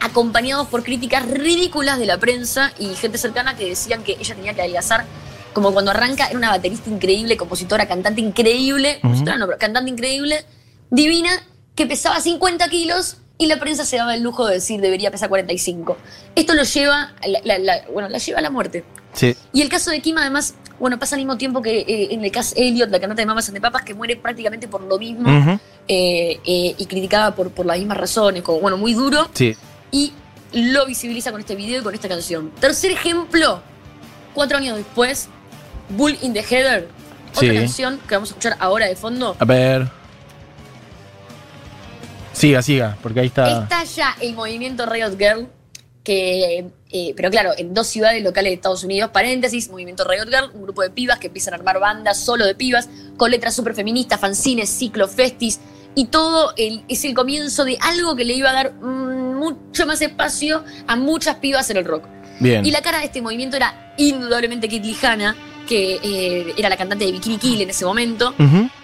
acompañados 0.00 0.68
por 0.68 0.84
críticas 0.84 1.26
ridículas 1.28 1.98
de 1.98 2.06
la 2.06 2.18
prensa 2.18 2.72
y 2.78 2.94
gente 2.94 3.18
cercana 3.18 3.56
que 3.56 3.68
decían 3.68 4.02
que 4.04 4.12
ella 4.20 4.34
tenía 4.34 4.54
que 4.54 4.60
adelgazar. 4.62 5.04
Como 5.52 5.72
cuando 5.72 5.90
arranca, 5.90 6.26
era 6.28 6.38
una 6.38 6.50
baterista 6.50 6.88
increíble, 6.88 7.36
compositora, 7.36 7.86
cantante 7.88 8.20
increíble, 8.20 8.98
compositora 9.00 9.36
no, 9.38 9.46
pero 9.46 9.58
cantante 9.58 9.90
increíble, 9.90 10.44
divina, 10.90 11.30
que 11.74 11.86
pesaba 11.86 12.20
50 12.20 12.68
kilos 12.68 13.16
y 13.38 13.46
la 13.46 13.58
prensa 13.58 13.84
se 13.84 13.96
daba 13.96 14.14
el 14.14 14.22
lujo 14.22 14.46
de 14.46 14.54
decir 14.54 14.80
debería 14.80 15.10
pesar 15.10 15.28
45. 15.28 15.96
Esto 16.34 16.54
lo 16.54 16.62
lleva, 16.64 17.12
la- 17.26 17.40
la- 17.44 17.58
la- 17.58 17.82
bueno, 17.92 18.08
la 18.08 18.18
lleva 18.18 18.38
a 18.38 18.42
la 18.42 18.50
muerte. 18.50 18.84
Sí. 19.14 19.34
Y 19.52 19.62
el 19.62 19.68
caso 19.68 19.90
de 19.90 20.00
Kim, 20.00 20.16
además, 20.18 20.54
bueno, 20.78 20.98
pasa 20.98 21.16
al 21.16 21.20
mismo 21.20 21.36
tiempo 21.38 21.60
que 21.62 21.80
eh, 21.80 22.08
en 22.12 22.24
el 22.24 22.30
caso 22.30 22.54
Elliot, 22.56 22.90
la 22.90 23.00
cantante 23.00 23.22
de 23.22 23.26
Mamas 23.26 23.48
and 23.48 23.56
the 23.56 23.60
Papas, 23.60 23.82
que 23.82 23.94
muere 23.94 24.16
prácticamente 24.16 24.68
por 24.68 24.82
lo 24.82 24.98
mismo 24.98 25.28
Ujú. 25.28 25.58
Eh, 25.88 26.38
eh, 26.44 26.74
y 26.76 26.86
criticada 26.86 27.34
por, 27.34 27.50
por 27.50 27.66
las 27.66 27.78
mismas 27.78 27.96
razones, 27.96 28.42
como, 28.42 28.60
bueno, 28.60 28.76
muy 28.76 28.94
duro, 28.94 29.28
Sí. 29.32 29.56
y 29.90 30.12
lo 30.52 30.86
visibiliza 30.86 31.30
con 31.30 31.40
este 31.40 31.54
video 31.56 31.80
y 31.80 31.82
con 31.84 31.94
esta 31.94 32.08
canción. 32.08 32.50
Tercer 32.60 32.92
ejemplo, 32.92 33.60
cuatro 34.34 34.58
años 34.58 34.76
después, 34.76 35.28
Bull 35.90 36.16
in 36.22 36.32
the 36.34 36.40
Heather, 36.42 36.88
otra 37.30 37.40
Sí. 37.40 37.54
canción 37.54 38.00
que 38.06 38.14
vamos 38.14 38.30
a 38.30 38.32
escuchar 38.32 38.56
ahora 38.60 38.86
de 38.86 38.96
fondo. 38.96 39.36
A 39.38 39.44
ver. 39.44 39.88
Siga, 42.32 42.62
siga, 42.62 42.96
porque 43.02 43.20
ahí 43.20 43.26
está. 43.26 43.62
Está 43.62 43.84
ya 43.84 44.16
el 44.20 44.34
movimiento 44.34 44.86
Riot 44.86 45.16
Girl, 45.18 45.48
que, 46.04 46.66
eh, 46.90 47.12
pero 47.16 47.30
claro, 47.30 47.50
en 47.58 47.74
dos 47.74 47.88
ciudades 47.88 48.22
locales 48.22 48.50
de 48.50 48.54
Estados 48.54 48.84
Unidos, 48.84 49.10
paréntesis, 49.12 49.68
movimiento 49.68 50.04
Riot 50.04 50.26
Girl, 50.26 50.50
un 50.54 50.62
grupo 50.62 50.82
de 50.82 50.90
pibas 50.90 51.18
que 51.18 51.26
empiezan 51.26 51.54
a 51.54 51.56
armar 51.56 51.80
bandas 51.80 52.18
solo 52.20 52.46
de 52.46 52.54
pibas, 52.54 52.88
con 53.16 53.30
letras 53.30 53.54
súper 53.56 53.74
feministas, 53.74 54.20
fanzines, 54.20 54.70
ciclo, 54.70 55.08
festis, 55.08 55.58
y 55.94 56.06
todo 56.06 56.52
el- 56.56 56.82
es 56.88 57.04
el 57.04 57.14
comienzo 57.14 57.64
de 57.64 57.76
algo 57.80 58.14
que 58.16 58.24
le 58.24 58.34
iba 58.34 58.50
a 58.50 58.52
dar 58.52 58.72
mm, 58.74 59.36
mucho 59.38 59.86
más 59.86 60.00
espacio 60.02 60.64
a 60.86 60.96
muchas 60.96 61.36
pibas 61.36 61.68
en 61.70 61.76
el 61.78 61.84
rock. 61.84 62.04
Bien. 62.40 62.64
Y 62.64 62.70
la 62.70 62.80
cara 62.82 62.98
de 62.98 63.06
este 63.06 63.20
movimiento 63.22 63.56
era 63.56 63.94
indudablemente 63.98 64.68
Kit 64.68 64.84
Lijana, 64.84 65.34
que 65.68 65.98
eh, 66.02 66.54
era 66.56 66.68
la 66.68 66.76
cantante 66.76 67.04
de 67.04 67.12
Bikini 67.12 67.36
Kill 67.36 67.60
en 67.62 67.70
ese 67.70 67.84
momento. 67.84 68.34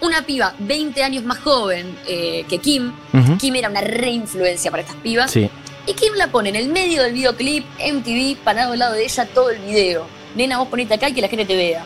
Una 0.01 0.23
piba 0.27 0.55
20 0.59 1.03
años 1.03 1.25
más 1.25 1.39
joven 1.39 1.97
eh, 2.07 2.45
que 2.49 2.59
Kim. 2.59 2.93
Kim 3.39 3.55
era 3.57 3.69
una 3.71 3.81
reinfluencia 3.81 4.71
para 4.71 4.83
estas 4.83 4.97
pibas. 4.97 5.31
Sí. 5.31 5.49
Y 5.87 5.93
Kim 5.95 6.15
la 6.17 6.29
pone 6.29 6.49
en 6.51 6.57
el 6.57 6.69
medio 6.69 7.03
del 7.03 7.13
videoclip, 7.15 7.65
MTV, 7.79 8.37
parado 8.43 8.73
al 8.73 8.79
lado 8.79 8.95
de 8.95 9.05
ella 9.05 9.27
todo 9.27 9.51
el 9.51 9.59
video. 9.61 10.07
Nena, 10.35 10.59
vos 10.59 10.69
ponete 10.69 10.95
acá 10.95 11.09
y 11.09 11.13
que 11.15 11.21
la 11.23 11.29
gente 11.29 11.45
te 11.47 11.55
vea. 11.57 11.85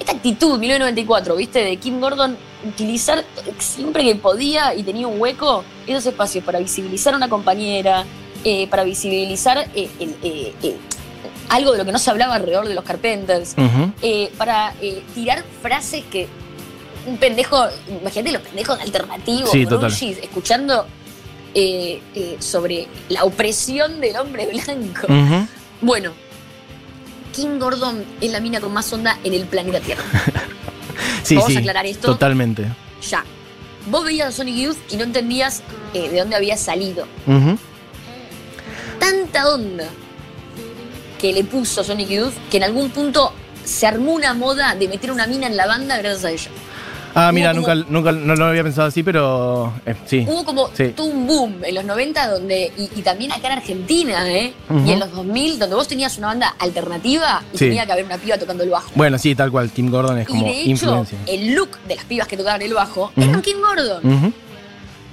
Esta 0.00 0.12
actitud, 0.12 0.58
1994, 0.58 1.36
¿viste? 1.36 1.64
De 1.64 1.76
Kim 1.76 2.00
Gordon, 2.00 2.36
utilizar 2.66 3.24
siempre 3.58 4.04
que 4.04 4.14
podía 4.16 4.74
y 4.74 4.82
tenía 4.82 5.06
un 5.06 5.20
hueco 5.20 5.64
esos 5.86 6.06
espacios 6.06 6.44
para 6.44 6.58
visibilizar 6.58 7.14
a 7.14 7.16
una 7.16 7.28
compañera, 7.28 8.04
eh, 8.44 8.66
para 8.68 8.84
visibilizar 8.84 9.58
eh, 9.74 9.88
eh, 10.00 10.76
algo 11.48 11.72
de 11.72 11.78
lo 11.78 11.84
que 11.84 11.92
no 11.92 11.98
se 11.98 12.10
hablaba 12.10 12.34
alrededor 12.34 12.66
de 12.66 12.74
los 12.74 12.84
Carpenters, 12.84 13.54
para 14.36 14.74
tirar 15.14 15.44
frases 15.60 16.02
que 16.10 16.28
un 17.06 17.16
pendejo, 17.18 17.64
imagínate 18.00 18.32
los 18.32 18.42
pendejos 18.42 18.80
alternativos, 18.80 19.50
Sí, 19.90 20.16
escuchando 20.22 20.86
sobre 22.38 22.88
la 23.08 23.24
opresión 23.24 24.00
del 24.00 24.16
hombre 24.16 24.46
blanco. 24.46 25.06
Bueno, 25.82 26.12
Kim 27.32 27.58
Gordon 27.58 28.04
es 28.20 28.30
la 28.30 28.40
mina 28.40 28.60
con 28.60 28.72
más 28.72 28.92
onda 28.92 29.18
en 29.24 29.34
el 29.34 29.46
planeta 29.46 29.80
Tierra. 29.80 30.04
Sí, 31.24 31.36
Vamos 31.36 31.54
a 31.54 31.58
aclarar 31.60 31.86
esto. 31.86 32.08
Totalmente. 32.08 32.66
Ya. 33.08 33.24
Vos 33.86 34.04
veías 34.04 34.28
a 34.28 34.32
Sonic 34.32 34.56
Youth 34.56 34.76
y 34.90 34.96
no 34.96 35.04
entendías 35.04 35.62
eh, 35.94 36.10
de 36.10 36.18
dónde 36.18 36.34
había 36.36 36.56
salido. 36.56 37.06
Tanta 38.98 39.48
onda 39.48 39.88
que 41.20 41.32
le 41.32 41.44
puso 41.44 41.84
Sonic 41.84 42.08
Youth 42.08 42.34
que 42.50 42.56
en 42.56 42.64
algún 42.64 42.90
punto 42.90 43.32
se 43.64 43.86
armó 43.86 44.12
una 44.12 44.34
moda 44.34 44.74
de 44.74 44.88
meter 44.88 45.12
una 45.12 45.26
mina 45.26 45.46
en 45.46 45.56
la 45.56 45.66
banda 45.66 45.96
gracias 45.98 46.24
a 46.24 46.30
ella. 46.32 46.50
Ah, 47.14 47.30
mira, 47.32 47.52
nunca, 47.52 47.74
nunca 47.74 48.10
no 48.12 48.34
lo 48.34 48.46
había 48.46 48.62
pensado 48.62 48.88
así, 48.88 49.02
pero 49.02 49.72
eh, 49.84 49.94
sí. 50.06 50.24
Hubo 50.28 50.44
como 50.44 50.70
Sí. 50.74 50.88
todo 50.96 51.06
un 51.06 51.26
boom 51.26 51.56
en 51.64 51.74
los 51.74 51.84
90 51.84 52.28
donde, 52.28 52.72
y, 52.78 52.88
y 52.98 53.02
también 53.02 53.32
acá 53.32 53.48
en 53.48 53.52
Argentina, 53.58 54.30
¿eh? 54.30 54.54
Y 54.86 54.92
en 54.92 54.98
los 54.98 55.12
2000 55.12 55.58
donde 55.58 55.76
vos 55.76 55.86
tenías 55.88 56.16
una 56.18 56.28
banda 56.28 56.54
alternativa 56.58 57.42
y 57.52 57.58
Sí. 57.58 57.64
tenía 57.66 57.84
que 57.86 57.92
haber 57.92 58.04
una 58.06 58.16
piba 58.18 58.38
tocando 58.38 58.64
el 58.64 58.70
bajo. 58.70 58.90
Bueno, 58.94 59.18
sí, 59.18 59.34
tal 59.34 59.50
cual. 59.50 59.70
Kim 59.70 59.90
Gordon 59.90 60.18
es 60.18 60.24
Y 60.24 60.32
como 60.32 60.46
de 60.46 60.60
hecho, 60.60 60.70
influencia. 60.70 61.18
el 61.26 61.54
look 61.54 61.78
de 61.86 61.96
las 61.96 62.04
pibas 62.06 62.26
que 62.28 62.36
tocaban 62.36 62.62
el 62.62 62.72
bajo 62.72 63.12
era 63.16 63.40
Kim 63.42 63.58
Gordon. 63.60 64.34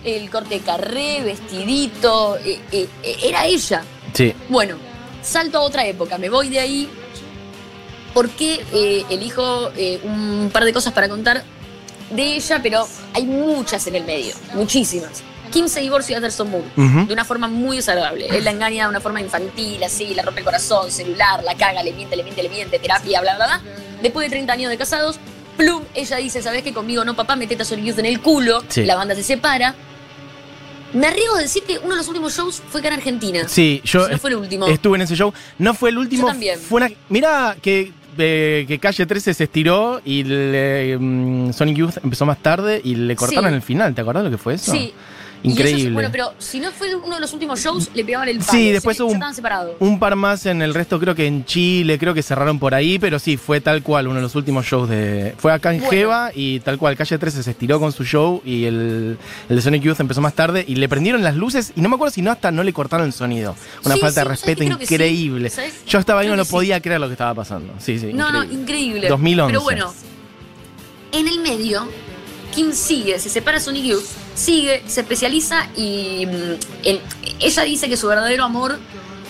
El 0.06 0.30
corte 0.30 0.60
carré, 0.62 1.22
vestidito, 1.24 2.38
eh, 2.38 2.60
eh, 2.72 2.88
era 3.24 3.46
ella. 3.46 3.84
Sí. 4.14 4.34
Bueno, 4.48 4.78
salto 5.22 5.58
a 5.58 5.62
otra 5.62 5.86
época, 5.86 6.18
me 6.18 6.30
voy 6.30 6.48
de 6.48 6.60
ahí 6.62 6.90
porque 8.14 8.64
elijo 9.10 9.70
un 10.04 10.50
par 10.52 10.64
de 10.66 10.74
cosas 10.74 10.94
para 10.94 11.10
contar 11.10 11.44
de 12.12 12.36
ella, 12.36 12.60
pero 12.62 12.88
hay 13.14 13.26
muchas 13.26 13.86
en 13.88 13.96
el 13.96 14.04
medio, 14.06 14.34
muchísimas. 14.54 15.24
Kim 15.52 15.68
se 15.68 15.80
divorcia 15.80 16.14
de 16.14 16.18
Anderson 16.18 16.50
Moon 16.52 16.64
Ujú. 16.78 17.08
de 17.08 17.14
una 17.14 17.26
forma 17.26 17.48
muy 17.48 17.78
desagradable. 17.78 18.28
Él 18.28 18.44
la 18.46 18.52
engaña 18.52 18.84
de 18.84 18.90
una 18.90 19.00
forma 19.00 19.20
infantil, 19.20 19.84
así, 19.84 20.14
le 20.14 20.22
rompe 20.22 20.42
el 20.42 20.46
corazón, 20.46 20.92
celular, 20.92 21.44
la 21.44 21.56
caga, 21.56 21.82
le 21.82 21.92
miente, 21.94 22.16
le 22.16 22.24
miente, 22.24 22.44
le 22.44 22.50
miente, 22.50 22.78
terapia, 22.78 23.20
bla, 23.22 23.36
bla, 23.36 23.46
bla. 23.48 23.62
Después 24.02 24.28
de 24.28 24.30
30 24.30 24.54
años 24.54 24.70
de 24.70 24.78
casados, 24.78 25.20
plum, 25.58 25.82
ella 25.96 26.18
dice, 26.18 26.42
¿sabes 26.44 26.62
qué? 26.62 26.72
Conmigo 26.72 27.04
no, 27.04 27.16
papá, 27.16 27.36
metete 27.36 27.64
a 27.64 27.66
Sonic 27.66 27.86
Youth 27.86 28.00
en 28.00 28.06
el 28.06 28.22
culo. 28.22 28.64
Sí. 28.70 28.86
La 28.86 28.96
banda 28.96 29.16
se 29.16 29.24
separa. 29.24 29.74
Me 30.94 31.06
arriesgo 31.08 31.36
a 31.36 31.40
decir 31.40 31.64
que 31.64 31.78
uno 31.80 31.92
de 31.92 31.98
los 31.98 32.08
últimos 32.08 32.36
shows 32.36 32.62
fue 32.70 32.80
acá 32.80 32.88
en 32.90 32.96
Argentina. 32.96 33.48
Sí, 33.48 33.82
yo 33.84 34.08
no 34.10 34.18
fue 34.18 34.32
el 34.32 34.38
último. 34.38 34.68
estuve 34.68 34.98
en 34.98 35.02
ese 35.04 35.16
show. 35.16 35.32
No 35.60 35.74
fue 35.74 35.90
el 35.92 35.98
último. 36.00 36.24
Yo 36.24 36.28
también. 36.28 36.60
Fue 36.60 36.78
una. 36.82 36.92
Mira 37.10 37.56
que, 37.62 37.92
eh, 38.18 38.66
que 38.68 38.80
Calle 38.80 39.06
13 39.06 39.34
se 39.34 39.44
estiró 39.46 40.02
y 40.04 40.24
le, 40.24 40.98
mm, 41.00 41.54
Sonic 41.54 41.78
Youth 41.78 41.98
empezó 42.04 42.26
más 42.26 42.40
tarde 42.42 42.82
y 42.84 42.96
le 42.96 43.16
cortaron 43.16 43.50
Sí. 43.52 43.56
el 43.56 43.62
final. 43.62 43.94
¿Te 43.96 44.02
acordás 44.02 44.24
lo 44.24 44.30
que 44.32 44.38
fue 44.38 44.56
eso? 44.56 44.72
Sí. 44.72 44.94
Increíble. 45.44 45.82
ellos, 45.84 45.94
bueno, 45.94 46.10
pero 46.12 46.34
si 46.38 46.60
no 46.60 46.70
fue 46.72 46.94
uno 46.96 47.16
de 47.16 47.22
los 47.22 47.32
últimos 47.34 47.60
shows, 47.62 47.90
le 47.94 48.04
pegaban 48.04 48.28
el 48.28 48.40
palo. 48.40 48.52
Sí, 48.52 48.72
después 48.72 48.98
Se- 48.98 49.04
hubo 49.04 49.12
un- 49.80 50.00
par 50.00 50.16
más 50.16 50.46
en 50.46 50.62
el 50.62 50.74
resto, 50.74 51.00
creo 51.00 51.16
que 51.16 51.28
en 51.28 51.46
Chile, 51.46 51.98
creo 51.98 52.14
que 52.14 52.22
cerraron 52.24 52.60
por 52.60 52.74
ahí, 52.76 53.00
pero 53.00 53.20
sí, 53.20 53.38
fue 53.38 53.62
tal 53.62 53.82
cual 53.82 54.08
uno 54.08 54.18
de 54.18 54.22
los 54.22 54.36
últimos 54.36 54.66
shows 54.66 54.90
de. 54.90 55.36
Fue 55.38 55.54
acá 55.54 55.74
en 55.74 55.80
Bueno. 55.80 55.92
Jeva 55.92 56.32
y 56.36 56.60
tal 56.60 56.78
cual, 56.78 56.98
Calle 56.98 57.18
13 57.18 57.42
se 57.44 57.52
estiró 57.52 57.80
con 57.80 57.92
su 57.94 58.04
show 58.04 58.42
y 58.44 58.66
el, 58.66 59.18
el 59.50 59.56
de 59.56 59.62
Sonic 59.62 59.82
Youth 59.84 60.00
empezó 60.00 60.20
más 60.22 60.34
tarde 60.34 60.66
y 60.68 60.76
le 60.76 60.90
prendieron 60.90 61.24
las 61.24 61.36
luces 61.36 61.72
y 61.76 61.82
no 61.82 61.90
me 61.90 61.96
acuerdo 61.96 62.14
si 62.14 62.22
no 62.22 62.32
hasta 62.32 62.52
no 62.52 62.64
le 62.64 62.74
cortaron 62.74 63.06
el 63.08 63.14
sonido. 63.14 63.56
Una 63.86 63.96
Sí, 63.96 64.02
falta 64.02 64.22
de 64.22 64.30
respeto 64.30 64.64
increíble. 64.64 65.52
Yo 65.88 66.00
estaba 66.00 66.20
ahí 66.22 66.28
y 66.28 66.30
Creo 66.30 66.36
no 66.38 66.44
lo 66.44 66.50
podía 66.50 66.82
creer 66.82 67.00
lo 67.00 67.08
que 67.08 67.14
estaba 67.14 67.34
pasando. 67.34 67.74
Sí, 67.80 67.98
sí. 67.98 68.12
No, 68.14 68.32
no, 68.32 68.44
increíble. 68.44 68.62
increíble. 68.62 69.08
2011. 69.10 69.52
Pero 69.52 69.62
bueno, 69.64 69.94
en 71.12 71.28
el 71.28 71.40
medio, 71.40 71.88
Kim 72.54 72.72
sigue, 72.74 73.20
se 73.20 73.30
separa 73.30 73.58
de 73.60 73.64
Sonic 73.64 73.84
Youth, 73.86 74.06
sigue, 74.36 74.84
se 74.88 75.02
especializa 75.02 75.68
y 75.76 76.26
mm, 76.26 76.54
el- 76.84 77.02
ella 77.40 77.64
dice 77.64 77.88
que 77.90 77.98
su 77.98 78.08
verdadero 78.08 78.44
amor 78.44 78.78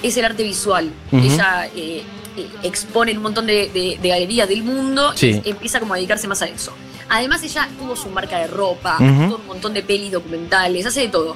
es 0.01 0.15
el 0.17 0.25
arte 0.25 0.43
visual. 0.43 0.91
Ella 1.11 1.67
eh, 1.75 2.03
eh, 2.37 2.47
expone 2.63 3.11
en 3.11 3.17
un 3.17 3.23
montón 3.23 3.45
de, 3.45 3.69
de- 3.73 3.97
de 4.01 4.09
galerías 4.09 4.47
del 4.47 4.63
mundo 4.63 5.11
Sí. 5.15 5.41
y 5.43 5.49
empieza 5.49 5.79
como 5.79 5.93
a 5.93 5.97
dedicarse 5.97 6.27
más 6.27 6.41
a 6.41 6.47
eso. 6.47 6.73
Además 7.09 7.41
ella 7.43 7.67
tuvo 7.77 7.95
su 7.95 8.07
marca 8.09 8.37
de 8.39 8.47
ropa, 8.47 8.97
tuvo 8.97 9.35
un 9.37 9.47
montón 9.47 9.73
de 9.73 9.81
pelis 9.83 10.11
documentales, 10.11 10.85
hace 10.85 11.01
de 11.01 11.07
todo. 11.09 11.35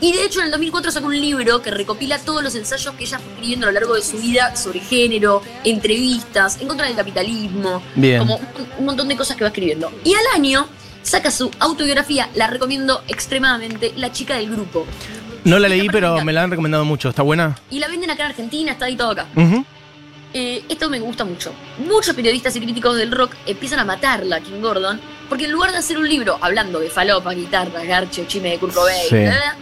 Y 0.00 0.12
de 0.12 0.24
hecho 0.24 0.38
en 0.38 0.46
el 0.46 0.52
2004 0.52 0.92
sacó 0.92 1.08
un 1.08 1.20
libro 1.20 1.60
que 1.60 1.72
recopila 1.72 2.18
todos 2.20 2.40
los 2.42 2.54
ensayos 2.54 2.94
que 2.94 3.02
ella 3.02 3.18
fue 3.18 3.32
escribiendo 3.32 3.66
a 3.66 3.70
lo 3.70 3.74
largo 3.80 3.94
de 3.94 4.02
su 4.02 4.16
vida 4.16 4.54
sobre 4.54 4.78
género, 4.78 5.42
entrevistas, 5.64 6.58
en 6.60 6.68
contra 6.68 6.86
del 6.86 6.94
capitalismo, 6.94 7.82
Bien. 7.96 8.20
como 8.20 8.36
un, 8.36 8.46
un 8.78 8.84
montón 8.84 9.08
de 9.08 9.16
cosas 9.16 9.36
que 9.36 9.42
va 9.42 9.48
escribiendo. 9.48 9.90
Y 10.04 10.14
al 10.14 10.24
año 10.36 10.68
saca 11.02 11.30
su 11.30 11.50
autobiografía, 11.58 12.28
la 12.34 12.46
recomiendo 12.48 13.02
extremadamente, 13.08 13.92
La 13.96 14.12
chica 14.12 14.36
del 14.36 14.50
grupo. 14.50 14.86
No 15.44 15.58
la 15.58 15.68
leí, 15.68 15.88
pero 15.88 16.22
me 16.24 16.32
la 16.32 16.42
han 16.42 16.50
recomendado 16.50 16.84
mucho. 16.84 17.08
¿Está 17.08 17.22
buena? 17.22 17.56
Y 17.70 17.78
la 17.78 17.88
venden 17.88 18.10
acá 18.10 18.24
en 18.24 18.30
Argentina, 18.30 18.72
está 18.72 18.88
editado 18.88 19.12
acá. 19.12 19.26
Ujú. 19.34 19.64
Eh, 20.34 20.62
esto 20.68 20.90
me 20.90 21.00
gusta 21.00 21.24
mucho. 21.24 21.54
Muchos 21.78 22.14
periodistas 22.14 22.54
y 22.56 22.60
críticos 22.60 22.96
del 22.96 23.10
rock 23.12 23.32
empiezan 23.46 23.78
a 23.78 23.84
matarla 23.84 24.36
a 24.36 24.40
Kim 24.40 24.60
Gordon, 24.60 25.00
porque 25.28 25.46
en 25.46 25.52
lugar 25.52 25.70
de 25.72 25.78
hacer 25.78 25.96
un 25.96 26.06
libro 26.08 26.36
hablando 26.42 26.80
de 26.80 26.90
falopa, 26.90 27.32
guitarra, 27.32 27.82
garche, 27.84 28.26
chime 28.26 28.50
de 28.50 28.58
Kurt 28.58 28.74
Cobain, 28.74 29.08
Sí. 29.08 29.16
bla, 29.16 29.56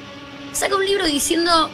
saca 0.52 0.74
un 0.74 0.84
libro 0.84 1.06
diciendo, 1.06 1.70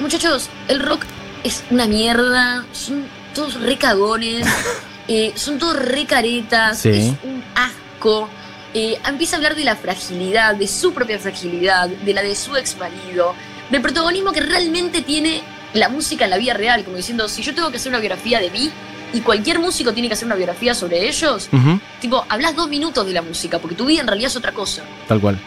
muchachos, 0.00 0.48
el 0.68 0.80
rock 0.80 1.04
es 1.44 1.62
una 1.70 1.86
mierda, 1.86 2.64
son 2.72 3.06
todos 3.34 3.54
recagones, 3.60 4.44
eh, 5.08 5.32
son 5.36 5.58
todos 5.58 5.76
recaretas, 5.76 6.80
Sí. 6.80 6.88
es 6.88 7.04
un 7.22 7.44
asco. 7.54 8.28
Eh, 8.74 8.98
empieza 9.06 9.36
a 9.36 9.38
hablar 9.38 9.54
de 9.56 9.64
la 9.64 9.76
fragilidad, 9.76 10.54
de 10.54 10.66
su 10.68 10.92
propia 10.92 11.18
fragilidad, 11.18 11.88
de 11.88 12.14
la 12.14 12.22
de 12.22 12.34
su 12.36 12.56
ex 12.56 12.76
marido, 12.76 13.34
del 13.70 13.80
protagonismo 13.82 14.32
que 14.32 14.40
realmente 14.40 15.02
tiene 15.02 15.42
la 15.74 15.88
música 15.88 16.24
en 16.24 16.30
la 16.30 16.36
vida 16.38 16.54
real, 16.54 16.84
como 16.84 16.96
diciendo, 16.96 17.28
si 17.28 17.42
yo 17.42 17.54
tengo 17.54 17.70
que 17.70 17.76
hacer 17.78 17.90
una 17.90 17.98
biografía 17.98 18.40
de 18.40 18.50
mí 18.50 18.70
y 19.12 19.20
cualquier 19.20 19.58
músico 19.58 19.92
tiene 19.92 20.08
que 20.08 20.14
hacer 20.14 20.26
una 20.26 20.34
biografía 20.34 20.74
sobre 20.74 21.08
ellos, 21.08 21.48
Ujú. 21.52 21.80
tipo, 22.00 22.24
hablas 22.28 22.54
dos 22.56 22.68
minutos 22.68 23.06
de 23.06 23.12
la 23.12 23.22
música, 23.22 23.58
porque 23.58 23.74
tu 23.76 23.86
vida 23.86 24.00
en 24.02 24.06
realidad 24.06 24.28
es 24.30 24.36
otra 24.36 24.52
cosa. 24.52 24.82
Tal 25.06 25.20
cual. 25.20 25.38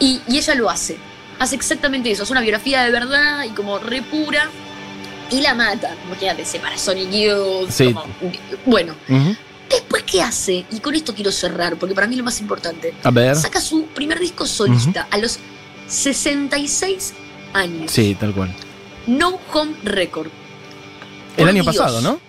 Y, 0.00 0.20
y 0.28 0.38
ella 0.38 0.54
lo 0.56 0.68
hace. 0.68 0.96
Hace 1.38 1.54
exactamente 1.54 2.10
eso. 2.10 2.22
Es 2.24 2.30
una 2.30 2.40
biografía 2.40 2.82
de 2.82 2.90
verdad 2.90 3.44
y 3.44 3.50
como 3.50 3.78
re 3.78 4.02
pura. 4.02 4.48
Y 5.30 5.40
la 5.40 5.54
mata. 5.54 5.94
Imagínate, 6.06 6.44
se 6.44 6.58
para 6.60 6.78
Sonic 6.78 7.10
Youth. 7.10 7.70
Sí. 7.70 7.92
como- 7.92 8.06
bueno, 8.64 8.94
Ujú. 9.08 9.36
Después, 9.68 10.02
¿qué 10.04 10.22
hace? 10.22 10.64
Y 10.70 10.80
con 10.80 10.94
esto 10.94 11.14
quiero 11.14 11.32
cerrar, 11.32 11.76
porque 11.76 11.94
para 11.94 12.06
mí 12.06 12.14
es 12.14 12.18
lo 12.18 12.24
más 12.24 12.40
importante. 12.40 12.94
A 13.02 13.10
ver. 13.10 13.36
Saca 13.36 13.60
su 13.60 13.86
primer 13.86 14.18
disco 14.18 14.46
solista 14.46 15.08
a 15.10 15.18
los 15.18 15.38
66 15.88 17.14
años. 17.52 17.90
Sí, 17.90 18.16
tal 18.18 18.34
cual. 18.34 18.54
No 19.06 19.38
Home 19.52 19.74
Record. 19.84 20.30
El 21.36 21.48
año 21.48 21.62
Dios. 21.62 21.76
pasado, 21.76 22.00
¿no? 22.00 22.20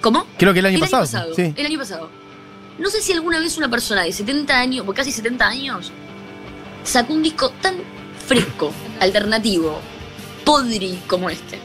¿Cómo? 0.00 0.26
Creo 0.38 0.52
que 0.52 0.60
el 0.60 0.66
año 0.66 0.80
pasado. 0.80 1.34
Sí. 1.34 1.52
El 1.56 1.66
año 1.66 1.78
pasado. 1.78 2.10
No 2.78 2.88
sé 2.88 3.02
si 3.02 3.12
alguna 3.12 3.38
vez 3.38 3.58
una 3.58 3.68
persona 3.68 4.04
de 4.04 4.12
70 4.12 4.58
años, 4.58 4.86
o 4.88 4.94
casi 4.94 5.12
70 5.12 5.46
años, 5.46 5.92
sacó 6.82 7.12
un 7.12 7.22
disco 7.22 7.50
tan 7.60 7.76
fresco, 8.26 8.72
alternativo, 9.00 9.78
podri 10.44 10.98
como 11.06 11.28
este. 11.28 11.58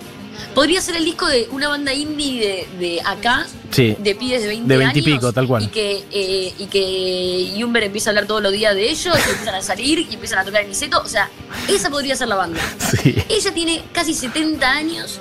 Podría 0.53 0.79
ser 0.81 0.95
el 0.95 1.03
disco 1.05 1.25
de 1.27 1.47
una 1.51 1.67
banda 1.67 1.93
indie 1.93 2.67
de, 2.79 2.85
de 2.87 3.01
acá, 3.01 3.45
Sí. 3.71 3.95
de 3.99 4.15
pibes 4.15 4.41
de 4.41 4.47
20, 4.47 4.67
De 4.67 4.77
20 4.77 4.99
y 4.99 5.01
años. 5.03 5.15
pico, 5.19 5.33
tal 5.33 5.47
cual. 5.47 5.63
Y 5.63 5.67
que, 5.67 6.03
eh, 6.11 6.53
y 6.57 6.65
que 6.67 7.53
Jumber 7.59 7.83
empieza 7.83 8.09
a 8.09 8.11
hablar 8.11 8.25
todos 8.25 8.41
los 8.41 8.53
días 8.53 8.73
de 8.73 8.89
ellos, 8.89 9.17
y 9.17 9.29
empiezan 9.29 9.55
a 9.55 9.61
salir, 9.61 9.99
y 10.09 10.13
empiezan 10.13 10.39
a 10.39 10.45
tocar 10.45 10.61
el 10.61 10.69
niceto. 10.69 11.01
O 11.03 11.07
sea, 11.07 11.29
esa 11.67 11.89
podría 11.89 12.15
ser 12.15 12.27
la 12.29 12.35
banda. 12.35 12.59
Sí. 13.01 13.15
Ella 13.29 13.53
tiene 13.53 13.83
casi 13.91 14.13
70 14.13 14.69
años 14.71 15.19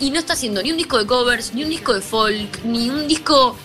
y 0.00 0.10
no 0.10 0.18
está 0.18 0.32
haciendo 0.32 0.62
ni 0.62 0.70
un 0.72 0.76
disco 0.76 0.98
de 0.98 1.06
covers, 1.06 1.54
ni 1.54 1.62
un 1.62 1.70
disco 1.70 1.94
de 1.94 2.00
folk, 2.00 2.64
ni 2.64 2.90
un 2.90 3.06
disco. 3.06 3.56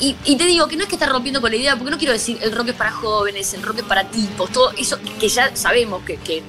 Y, 0.00 0.06
y- 0.08 0.16
y 0.24 0.36
te 0.36 0.44
digo 0.44 0.66
que 0.68 0.76
no 0.76 0.82
es 0.84 0.88
que 0.88 0.94
está 0.96 1.06
rompiendo 1.06 1.40
con 1.40 1.50
la 1.50 1.56
idea, 1.56 1.76
porque 1.76 1.90
no 1.90 1.98
quiero 1.98 2.12
decir 2.12 2.38
el 2.40 2.52
rock 2.52 2.68
es 2.68 2.74
para 2.74 2.90
jóvenes, 2.92 3.52
el 3.54 3.62
rock 3.62 3.78
es 3.78 3.84
para 3.84 4.04
tipos, 4.10 4.50
todo 4.52 4.70
eso 4.72 4.98
que 5.20 5.28
ya 5.28 5.54
sabemos 5.56 6.04
que, 6.04 6.16
que, 6.18 6.42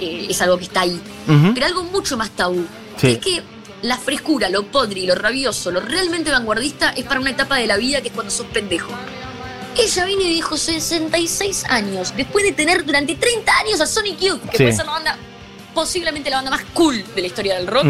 eh, 0.00 0.26
es 0.30 0.40
algo 0.42 0.58
que 0.58 0.64
está 0.64 0.82
ahí. 0.82 1.00
Pero 1.54 1.66
algo 1.66 1.84
mucho 1.84 2.16
más 2.16 2.30
tabú. 2.30 2.64
Sí. 2.96 3.12
Es 3.12 3.18
que 3.18 3.42
la 3.82 3.96
frescura, 3.98 4.48
lo 4.48 4.64
podri, 4.64 5.06
lo 5.06 5.14
rabioso, 5.14 5.70
lo 5.70 5.80
realmente 5.80 6.30
vanguardista 6.30 6.90
es 6.90 7.04
para 7.04 7.20
una 7.20 7.30
etapa 7.30 7.56
de 7.56 7.66
la 7.66 7.76
vida 7.76 8.00
que 8.00 8.08
es 8.08 8.14
cuando 8.14 8.30
sos 8.30 8.46
pendejo. 8.46 8.92
Ella 9.76 10.04
vino 10.04 10.20
y 10.22 10.28
dijo 10.34 10.56
66 10.56 11.64
años, 11.68 12.12
después 12.16 12.44
de 12.44 12.52
tener 12.52 12.84
durante 12.84 13.14
30 13.14 13.52
años 13.58 13.80
a 13.80 13.86
Sonic 13.86 14.18
Youth, 14.20 14.42
que 14.50 14.56
Sí. 14.58 14.62
puede 14.64 14.72
ser 14.76 14.84
la 14.86 14.92
banda, 14.92 15.18
posiblemente 15.74 16.28
la 16.30 16.36
banda 16.36 16.50
más 16.50 16.62
cool 16.74 17.02
de 17.14 17.20
la 17.22 17.26
historia 17.26 17.54
del 17.56 17.66
rock, 17.66 17.86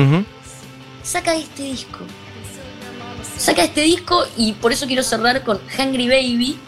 saca 1.02 1.34
este 1.34 1.64
disco. 1.64 1.98
Saca 3.36 3.64
este 3.64 3.80
disco 3.80 4.24
y 4.36 4.52
por 4.52 4.72
eso 4.72 4.86
quiero 4.86 5.02
cerrar 5.02 5.42
con 5.42 5.58
Hungry 5.78 6.06
Baby, 6.08 6.58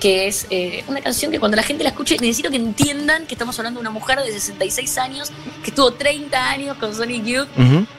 que 0.00 0.28
es 0.28 0.46
eh, 0.50 0.84
una 0.86 1.00
canción 1.00 1.32
que 1.32 1.40
cuando 1.40 1.56
la 1.56 1.62
gente 1.64 1.82
la 1.82 1.90
escuche 1.90 2.16
necesito 2.20 2.50
que 2.50 2.56
entiendan 2.56 3.26
que 3.26 3.34
estamos 3.34 3.58
hablando 3.58 3.80
de 3.80 3.82
una 3.82 3.90
mujer 3.90 4.18
de 4.20 4.30
66 4.32 4.98
años 4.98 5.32
que 5.64 5.70
estuvo 5.70 5.92
30 5.92 6.50
años 6.50 6.76
con 6.78 6.94
Sonic 6.94 7.24
Youth 7.24 7.48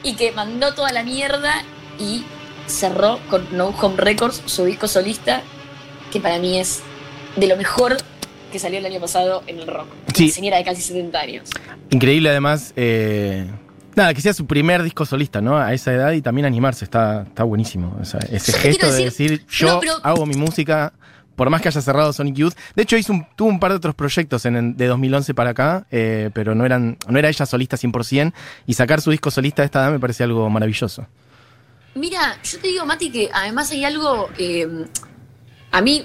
y 0.02 0.14
que 0.14 0.32
mandó 0.32 0.72
toda 0.74 0.92
la 0.92 1.02
mierda 1.02 1.62
y 1.98 2.24
cerró 2.66 3.18
con 3.28 3.46
No 3.56 3.66
Home 3.68 3.96
Records, 3.98 4.42
su 4.46 4.64
disco 4.64 4.88
solista, 4.88 5.42
que 6.12 6.20
para 6.20 6.38
mí 6.38 6.58
es 6.58 6.80
de 7.36 7.46
lo 7.48 7.56
mejor 7.56 7.96
que 8.50 8.58
salió 8.58 8.78
el 8.78 8.86
año 8.86 9.00
pasado 9.00 9.42
en 9.46 9.58
el 9.60 9.66
rock. 9.66 9.86
Sí. 10.14 10.24
Una 10.24 10.32
señora 10.32 10.56
de 10.56 10.64
casi 10.64 10.80
70 10.82 11.20
años. 11.20 11.50
Increíble 11.90 12.30
además. 12.30 12.72
eh, 12.76 13.46
nada, 13.94 14.14
que 14.14 14.20
sea 14.22 14.32
su 14.32 14.46
primer 14.46 14.82
disco 14.82 15.04
solista, 15.04 15.40
¿no? 15.40 15.58
A 15.58 15.74
esa 15.74 15.92
edad 15.92 16.12
y 16.12 16.22
también 16.22 16.46
animarse, 16.46 16.84
está, 16.84 17.22
está 17.28 17.44
buenísimo. 17.44 17.96
O 18.00 18.04
sea, 18.04 18.20
ese 18.30 18.52
Yo 18.52 18.58
gesto 18.58 18.92
de 18.92 19.04
decir- 19.04 19.44
yo 19.48 19.80
No, 19.84 19.92
hago 20.02 20.26
mi 20.26 20.34
música, 20.34 20.92
por 21.36 21.48
más 21.50 21.62
que 21.62 21.68
haya 21.68 21.80
cerrado 21.80 22.12
Sonic 22.12 22.34
Youth. 22.34 22.54
De 22.76 22.82
hecho, 22.82 22.96
hizo 22.96 23.12
un- 23.12 23.26
tuvo 23.36 23.48
un 23.48 23.58
par 23.60 23.70
de 23.70 23.76
otros 23.78 23.94
proyectos 23.94 24.44
en, 24.46 24.76
de 24.76 24.86
2011 24.86 25.32
para 25.34 25.50
acá, 25.50 25.86
eh, 25.90 26.30
pero 26.34 26.54
no, 26.54 26.66
eran, 26.66 26.98
no 27.08 27.18
era 27.18 27.28
ella 27.28 27.46
solista 27.46 27.76
100%. 27.76 28.32
Y 28.66 28.74
sacar 28.74 29.00
su 29.00 29.10
disco 29.10 29.30
solista 29.30 29.62
de 29.62 29.66
esta 29.66 29.80
edad 29.82 29.92
me 29.92 30.00
parece 30.00 30.22
algo 30.24 30.48
maravilloso. 30.50 31.06
Mira, 31.94 32.38
yo 32.44 32.58
te 32.60 32.68
digo, 32.68 32.86
Mati, 32.86 33.10
que 33.10 33.30
además 33.32 33.70
hay 33.72 33.84
algo. 33.84 34.28
eh, 34.38 34.68
a 35.72 35.80
mí 35.80 36.04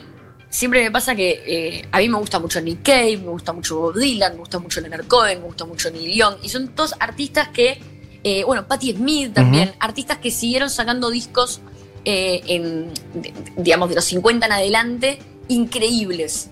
siempre 0.50 0.84
me 0.84 0.92
pasa 0.92 1.16
que 1.16 1.44
eh, 1.46 1.88
a 1.92 2.00
mí 2.00 2.10
me 2.10 2.18
gusta 2.18 2.40
mucho 2.40 2.62
Nick 2.62 2.82
Cave, 2.84 3.18
me 3.18 3.30
gusta 3.30 3.52
mucho 3.54 3.78
Bob 3.80 3.96
Dylan, 3.96 4.34
me 4.34 4.40
gusta 4.40 4.60
mucho 4.60 4.80
Leonard 4.82 5.06
Cohen, 5.08 5.40
me 5.42 5.46
gusta 5.48 5.66
mucho 5.66 5.92
Neil 5.92 6.14
Young. 6.14 6.36
Y 6.44 6.50
son 6.50 6.70
todos 6.70 6.96
artistas 7.00 7.50
que. 7.50 7.82
eh, 8.24 8.44
bueno, 8.46 8.68
Patti 8.68 8.94
Smith 8.94 9.34
también. 9.34 9.74
Artistas 9.80 10.18
que 10.18 10.32
siguieron 10.32 10.70
sacando 10.70 11.10
discos 11.12 11.62
eh, 12.06 12.88
digamos, 13.58 13.90
de 13.90 13.96
los 13.96 14.06
50 14.06 14.46
en 14.46 14.52
adelante, 14.52 15.20
increíbles. 15.48 16.50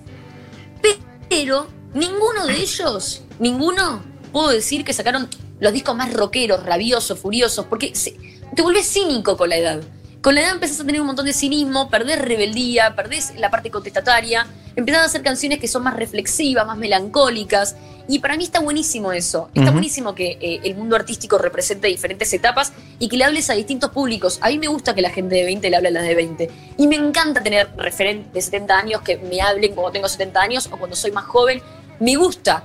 Pero 1.30 1.68
ninguno 1.94 2.46
de 2.46 2.58
ellos, 2.62 3.22
ninguno, 3.40 4.04
puedo 4.32 4.50
decir 4.50 4.84
que 4.84 4.94
sacaron 4.94 5.28
los 5.60 5.74
discos 5.74 5.96
más 5.96 6.14
rockeros, 6.14 6.64
rabiosos, 6.64 7.18
furiosos, 7.20 7.66
porque 7.68 7.96
se- 7.96 8.16
te 8.56 8.62
vuelves 8.62 8.88
cínico 8.88 9.36
con 9.38 9.50
la 9.50 9.58
edad. 9.58 9.82
Con 10.24 10.36
la 10.36 10.42
edad 10.42 10.52
empezás 10.52 10.80
a 10.80 10.86
tener 10.86 11.02
un 11.02 11.08
montón 11.08 11.26
de 11.26 11.34
cinismo, 11.34 11.90
perdés 11.90 12.18
rebeldía, 12.18 12.96
perdés 12.96 13.34
la 13.38 13.52
parte 13.52 13.70
contestataria, 13.70 14.48
empezás 14.74 15.02
a 15.02 15.06
hacer 15.08 15.22
canciones 15.22 15.60
que 15.60 15.68
son 15.68 15.84
más 15.84 15.98
reflexivas, 15.98 16.66
más 16.66 16.78
melancólicas. 16.78 17.76
Y 18.08 18.20
para 18.20 18.38
mí 18.38 18.46
está 18.46 18.62
buenísimo 18.62 19.12
eso. 19.12 19.50
Está 19.54 19.72
buenísimo 19.72 20.16
que 20.16 20.38
eh, 20.40 20.62
el 20.64 20.76
mundo 20.76 20.96
artístico 20.96 21.38
represente 21.38 21.90
diferentes 21.90 22.32
etapas 22.32 22.72
y 23.00 23.10
que 23.10 23.18
le 23.18 23.26
hables 23.26 23.50
a 23.50 23.54
distintos 23.54 23.92
públicos. 23.92 24.40
A 24.40 24.48
mí 24.48 24.58
me 24.60 24.68
gusta 24.68 24.96
que 24.96 25.02
la 25.02 25.10
gente 25.10 25.36
de 25.36 25.44
20 25.44 25.70
le 25.70 25.76
hable 25.76 25.90
a 25.90 25.92
las 25.92 26.04
de 26.04 26.16
20. 26.16 26.52
Y 26.78 26.88
me 26.88 26.96
encanta 26.96 27.44
tener 27.44 27.70
referentes 27.76 28.32
de 28.32 28.42
70 28.42 28.78
años 28.78 29.02
que 29.02 29.18
me 29.18 29.42
hablen 29.42 29.76
cuando 29.76 29.92
tengo 29.92 30.08
70 30.08 30.40
años 30.40 30.70
o 30.72 30.78
cuando 30.78 30.96
soy 30.96 31.12
más 31.12 31.26
joven. 31.26 31.62
Me 32.00 32.16
gusta. 32.16 32.64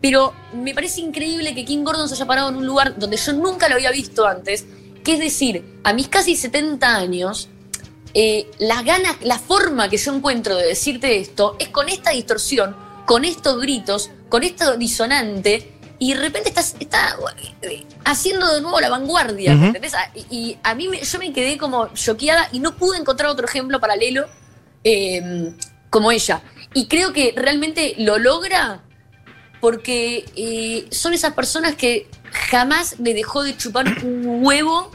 Pero 0.00 0.34
me 0.52 0.74
parece 0.74 1.02
increíble 1.02 1.54
que 1.54 1.64
King 1.64 1.84
Gordon 1.84 2.08
se 2.08 2.16
haya 2.16 2.26
parado 2.26 2.48
en 2.48 2.56
un 2.56 2.66
lugar 2.66 2.98
donde 2.98 3.16
yo 3.16 3.32
nunca 3.32 3.68
lo 3.68 3.76
había 3.76 3.92
visto 3.92 4.26
antes. 4.26 4.66
Que 5.06 5.12
es 5.14 5.20
decir, 5.20 5.64
a 5.84 5.92
mis 5.92 6.08
casi 6.08 6.34
70 6.34 6.96
años, 6.96 7.48
eh, 8.12 8.50
las 8.58 8.84
ganas, 8.84 9.16
la 9.22 9.38
forma 9.38 9.88
que 9.88 9.98
yo 9.98 10.12
encuentro 10.12 10.56
de 10.56 10.66
decirte 10.66 11.18
esto 11.18 11.54
es 11.60 11.68
con 11.68 11.88
esta 11.88 12.10
distorsión, 12.10 12.74
con 13.06 13.24
estos 13.24 13.60
gritos, 13.60 14.10
con 14.28 14.42
esto 14.42 14.76
disonante, 14.76 15.72
y 16.00 16.12
de 16.12 16.20
repente 16.20 16.48
estás 16.48 16.74
está, 16.80 17.16
eh, 17.62 17.86
haciendo 18.04 18.52
de 18.52 18.60
nuevo 18.62 18.80
la 18.80 18.88
vanguardia, 18.90 19.52
¿me 19.54 19.66
entendés? 19.68 19.94
Ah, 19.94 20.10
Y, 20.14 20.36
y 20.36 20.58
a 20.62 20.74
mí 20.74 20.88
me- 20.88 21.00
yo 21.02 21.18
me 21.20 21.32
quedé 21.32 21.56
como 21.56 21.86
choqueada 21.94 22.48
y 22.52 22.58
no 22.58 22.76
pude 22.76 22.98
encontrar 22.98 23.30
otro 23.30 23.46
ejemplo 23.46 23.78
paralelo 23.80 24.26
eh, 24.84 25.52
como 25.88 26.10
ella. 26.12 26.42
Y 26.74 26.86
creo 26.88 27.12
que 27.12 27.32
realmente 27.36 27.94
lo 27.98 28.18
logra 28.18 28.82
porque 29.60 30.24
eh, 30.36 30.86
son 30.90 31.14
esas 31.14 31.32
personas 31.34 31.74
que 31.76 32.08
jamás 32.50 32.96
le 32.98 33.14
dejó 33.14 33.42
de 33.42 33.56
chupar 33.56 33.86
un 34.04 34.44
huevo 34.44 34.90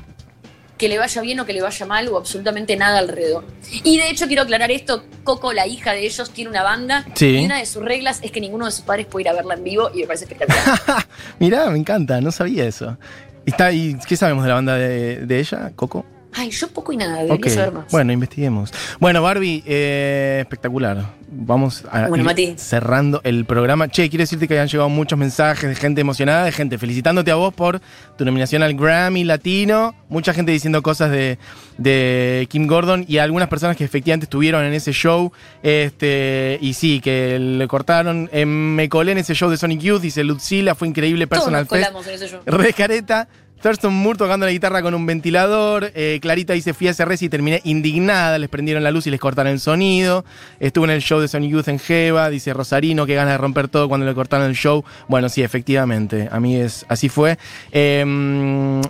que 0.82 0.90
le 0.90 0.98
vaya 0.98 1.22
bien 1.22 1.40
o 1.40 1.46
que 1.46 1.54
le 1.54 1.62
vaya 1.62 1.86
mal 1.86 2.08
o 2.08 2.18
absolutamente 2.18 2.76
nada 2.76 2.98
alrededor. 2.98 3.46
Y 3.84 3.98
de 4.00 4.10
hecho 4.10 4.26
quiero 4.26 4.42
aclarar 4.42 4.72
esto, 4.72 5.04
Coco, 5.24 5.54
la 5.54 5.68
hija 5.68 5.92
de 5.94 6.06
ellos, 6.08 6.32
tiene 6.32 6.50
una 6.50 6.64
banda 6.64 7.06
Sí. 7.14 7.28
y 7.38 7.46
una 7.46 7.60
de 7.60 7.68
sus 7.68 7.86
reglas 7.86 8.20
es 8.24 8.32
que 8.32 8.42
ninguno 8.42 8.66
de 8.66 8.72
sus 8.72 8.82
padres 8.82 9.06
puede 9.06 9.22
ir 9.26 9.30
a 9.30 9.34
verla 9.34 9.54
en 9.54 9.64
vivo 9.64 9.92
y 9.94 10.00
me 10.00 10.08
parece 10.08 10.26
espectacular. 10.26 11.06
Mirá, 11.40 11.70
me 11.70 11.78
encanta, 11.78 12.20
no 12.20 12.32
sabía 12.32 12.66
eso. 12.66 12.98
Está, 13.46 13.72
¿Y 13.72 13.96
qué 14.08 14.18
sabemos 14.18 14.44
de 14.44 14.50
la 14.50 14.56
banda 14.56 14.76
de, 14.76 15.18
de 15.26 15.40
ella, 15.40 15.72
Coco? 15.76 16.04
Ay, 16.34 16.50
yo 16.52 16.68
poco 16.70 16.94
y 16.94 16.98
nada, 16.98 17.18
debería 17.24 17.36
Ok, 17.36 17.48
saber 17.50 17.72
más. 17.74 17.86
Bueno, 17.92 18.14
investiguemos. 18.14 18.72
Bueno, 19.00 19.22
Barbie, 19.22 19.64
eh, 19.66 20.38
espectacular. 20.42 21.14
Vamos 21.34 21.84
a 21.92 22.08
Bueno, 22.08 22.24
ir 22.24 22.26
Mati. 22.26 22.54
cerrando 22.58 23.22
el 23.24 23.46
programa. 23.46 23.88
Che, 23.90 24.10
quiero 24.10 24.24
decirte 24.24 24.48
que 24.48 24.60
han 24.60 24.68
llegado 24.68 24.90
muchos 24.90 25.18
mensajes 25.20 25.70
de 25.70 25.76
gente 25.76 26.02
emocionada, 26.02 26.46
de 26.46 26.52
gente 26.52 26.78
felicitándote 26.78 27.32
a 27.32 27.36
vos 27.36 27.54
por 27.54 27.82
tu 28.18 28.26
nominación 28.26 28.64
al 28.64 28.74
Grammy 28.76 29.24
Latino. 29.24 29.94
Mucha 30.10 30.34
gente 30.34 30.52
diciendo 30.52 30.82
cosas 30.82 31.12
de, 31.12 31.38
de 31.78 32.48
Kim 32.50 32.68
Gordon 32.68 33.06
y 33.08 33.18
algunas 33.18 33.48
personas 33.48 33.76
que 33.78 33.84
efectivamente 33.84 34.26
estuvieron 34.26 34.64
en 34.66 34.74
ese 34.74 34.92
show. 34.94 35.32
Este, 35.64 36.58
y 36.62 36.74
sí, 36.74 37.00
que 37.02 37.40
le 37.40 37.68
cortaron. 37.68 38.30
Eh, 38.34 38.46
me 38.46 38.88
colé 38.90 39.14
en 39.14 39.18
ese 39.20 39.34
show 39.34 39.50
de 39.50 39.58
Sonic 39.58 39.80
Youth, 39.82 40.02
dice 40.02 40.24
Lucila, 40.24 40.76
fue 40.76 40.88
increíble. 40.88 41.28
Todos 41.28 41.40
Personal 41.44 41.62
nos 41.64 41.70
Fest. 41.70 41.84
colamos 41.86 42.08
en 42.08 42.14
ese 42.16 42.28
show. 42.30 42.40
Re 42.46 42.74
careta. 42.74 43.28
Thurston 43.62 43.94
Moore 43.94 44.18
tocando 44.18 44.46
la 44.46 44.52
guitarra 44.52 44.82
con 44.82 44.94
un 44.94 45.06
ventilador. 45.06 45.92
Eh, 45.94 46.20
Clarita 46.22 46.54
dice, 46.54 46.74
fui 46.74 46.88
a 46.88 46.92
ese 46.92 47.06
y 47.22 47.30
terminé 47.30 47.62
indignada. 47.64 48.38
Les 48.38 48.50
prendieron 48.50 48.84
la 48.84 48.92
luz 48.92 49.08
y 49.08 49.12
les 49.12 49.20
cortaron 49.20 49.52
el 49.52 49.60
sonido. 49.60 50.26
Estuve 50.60 50.86
en 50.86 50.92
el 50.92 51.02
show 51.02 51.20
de 51.20 51.28
Sonic 51.28 51.52
Youth 51.52 51.68
en 51.68 51.80
Jeva. 51.80 52.30
Dice 52.30 52.54
Rosarino, 52.54 53.06
que 53.06 53.16
ganas 53.16 53.34
de 53.34 53.38
romper 53.38 53.68
todo 53.68 53.88
cuando 53.88 54.06
le 54.06 54.14
cortaron 54.14 54.48
el 54.48 54.56
show. 54.56 54.84
Bueno, 55.08 55.30
sí, 55.30 55.44
efectivamente. 55.44 56.28
A 56.32 56.40
mí 56.40 56.56
es 56.56 56.86
así 56.90 57.10
fue. 57.10 57.38
Eh, 57.72 58.04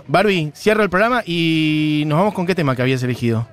Barbie, 0.06 0.52
cierro 0.56 0.82
el 0.82 0.90
programa 0.90 1.22
y 1.26 2.04
nos 2.06 2.18
vamos 2.18 2.34
con 2.34 2.46
qué 2.46 2.54
tema 2.54 2.74
que 2.74 2.82
habías 2.82 3.02
elegido. 3.02 3.46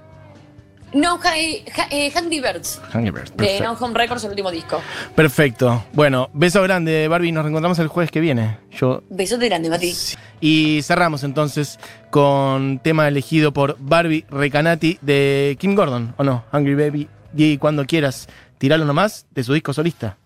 No, 0.93 1.17
ja- 1.19 1.38
eh, 1.38 1.63
eh, 1.91 2.12
Birds, 2.41 2.82
Hungry 2.93 3.12
Birds. 3.12 3.32
de 3.32 3.38
Perfecto. 3.38 3.63
No 3.63 3.73
Home 3.73 3.93
Records, 3.93 4.23
el 4.23 4.30
último 4.32 4.49
disco. 4.52 4.82
Perfecto. 5.15 5.84
Bueno, 5.93 6.30
beso 6.34 6.62
grande, 6.63 7.08
Barbie. 7.08 7.32
Nos 7.32 7.43
reencontramos 7.43 7.78
el 7.80 7.88
jueves 7.88 8.12
que 8.12 8.19
viene. 8.19 8.58
Yo 8.71 9.04
Besote 9.10 9.47
grande, 9.47 9.69
Mati. 9.69 9.93
Y 10.41 10.82
cerramos 10.84 11.23
entonces 11.23 11.80
con 12.10 12.80
tema 12.80 13.08
elegido 13.08 13.54
por 13.54 13.75
Barbie 13.80 14.25
Recanati 14.30 14.97
de 15.02 15.58
Kim 15.60 15.75
Gordon, 15.75 16.13
¿o 16.17 16.23
no? 16.23 16.43
Hungry 16.52 16.75
Baby. 16.75 17.08
Y 17.36 17.58
cuando 17.58 17.86
quieras, 17.86 18.28
tiralo 18.58 18.86
nomás 18.86 19.28
de 19.36 19.43
su 19.43 19.54
disco 19.54 19.73
solista. 19.73 20.17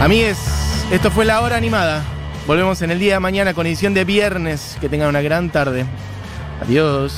Amigues, 0.00 0.38
esto 0.90 1.10
fue 1.10 1.24
la 1.24 1.40
hora 1.40 1.56
animada. 1.56 2.02
Volvemos 2.46 2.82
en 2.82 2.90
el 2.90 2.98
día 2.98 3.14
de 3.14 3.20
mañana 3.20 3.54
con 3.54 3.66
edición 3.66 3.94
de 3.94 4.04
viernes. 4.04 4.76
Que 4.80 4.88
tengan 4.88 5.08
una 5.08 5.22
gran 5.22 5.48
tarde. 5.50 5.86
Adiós. 6.60 7.12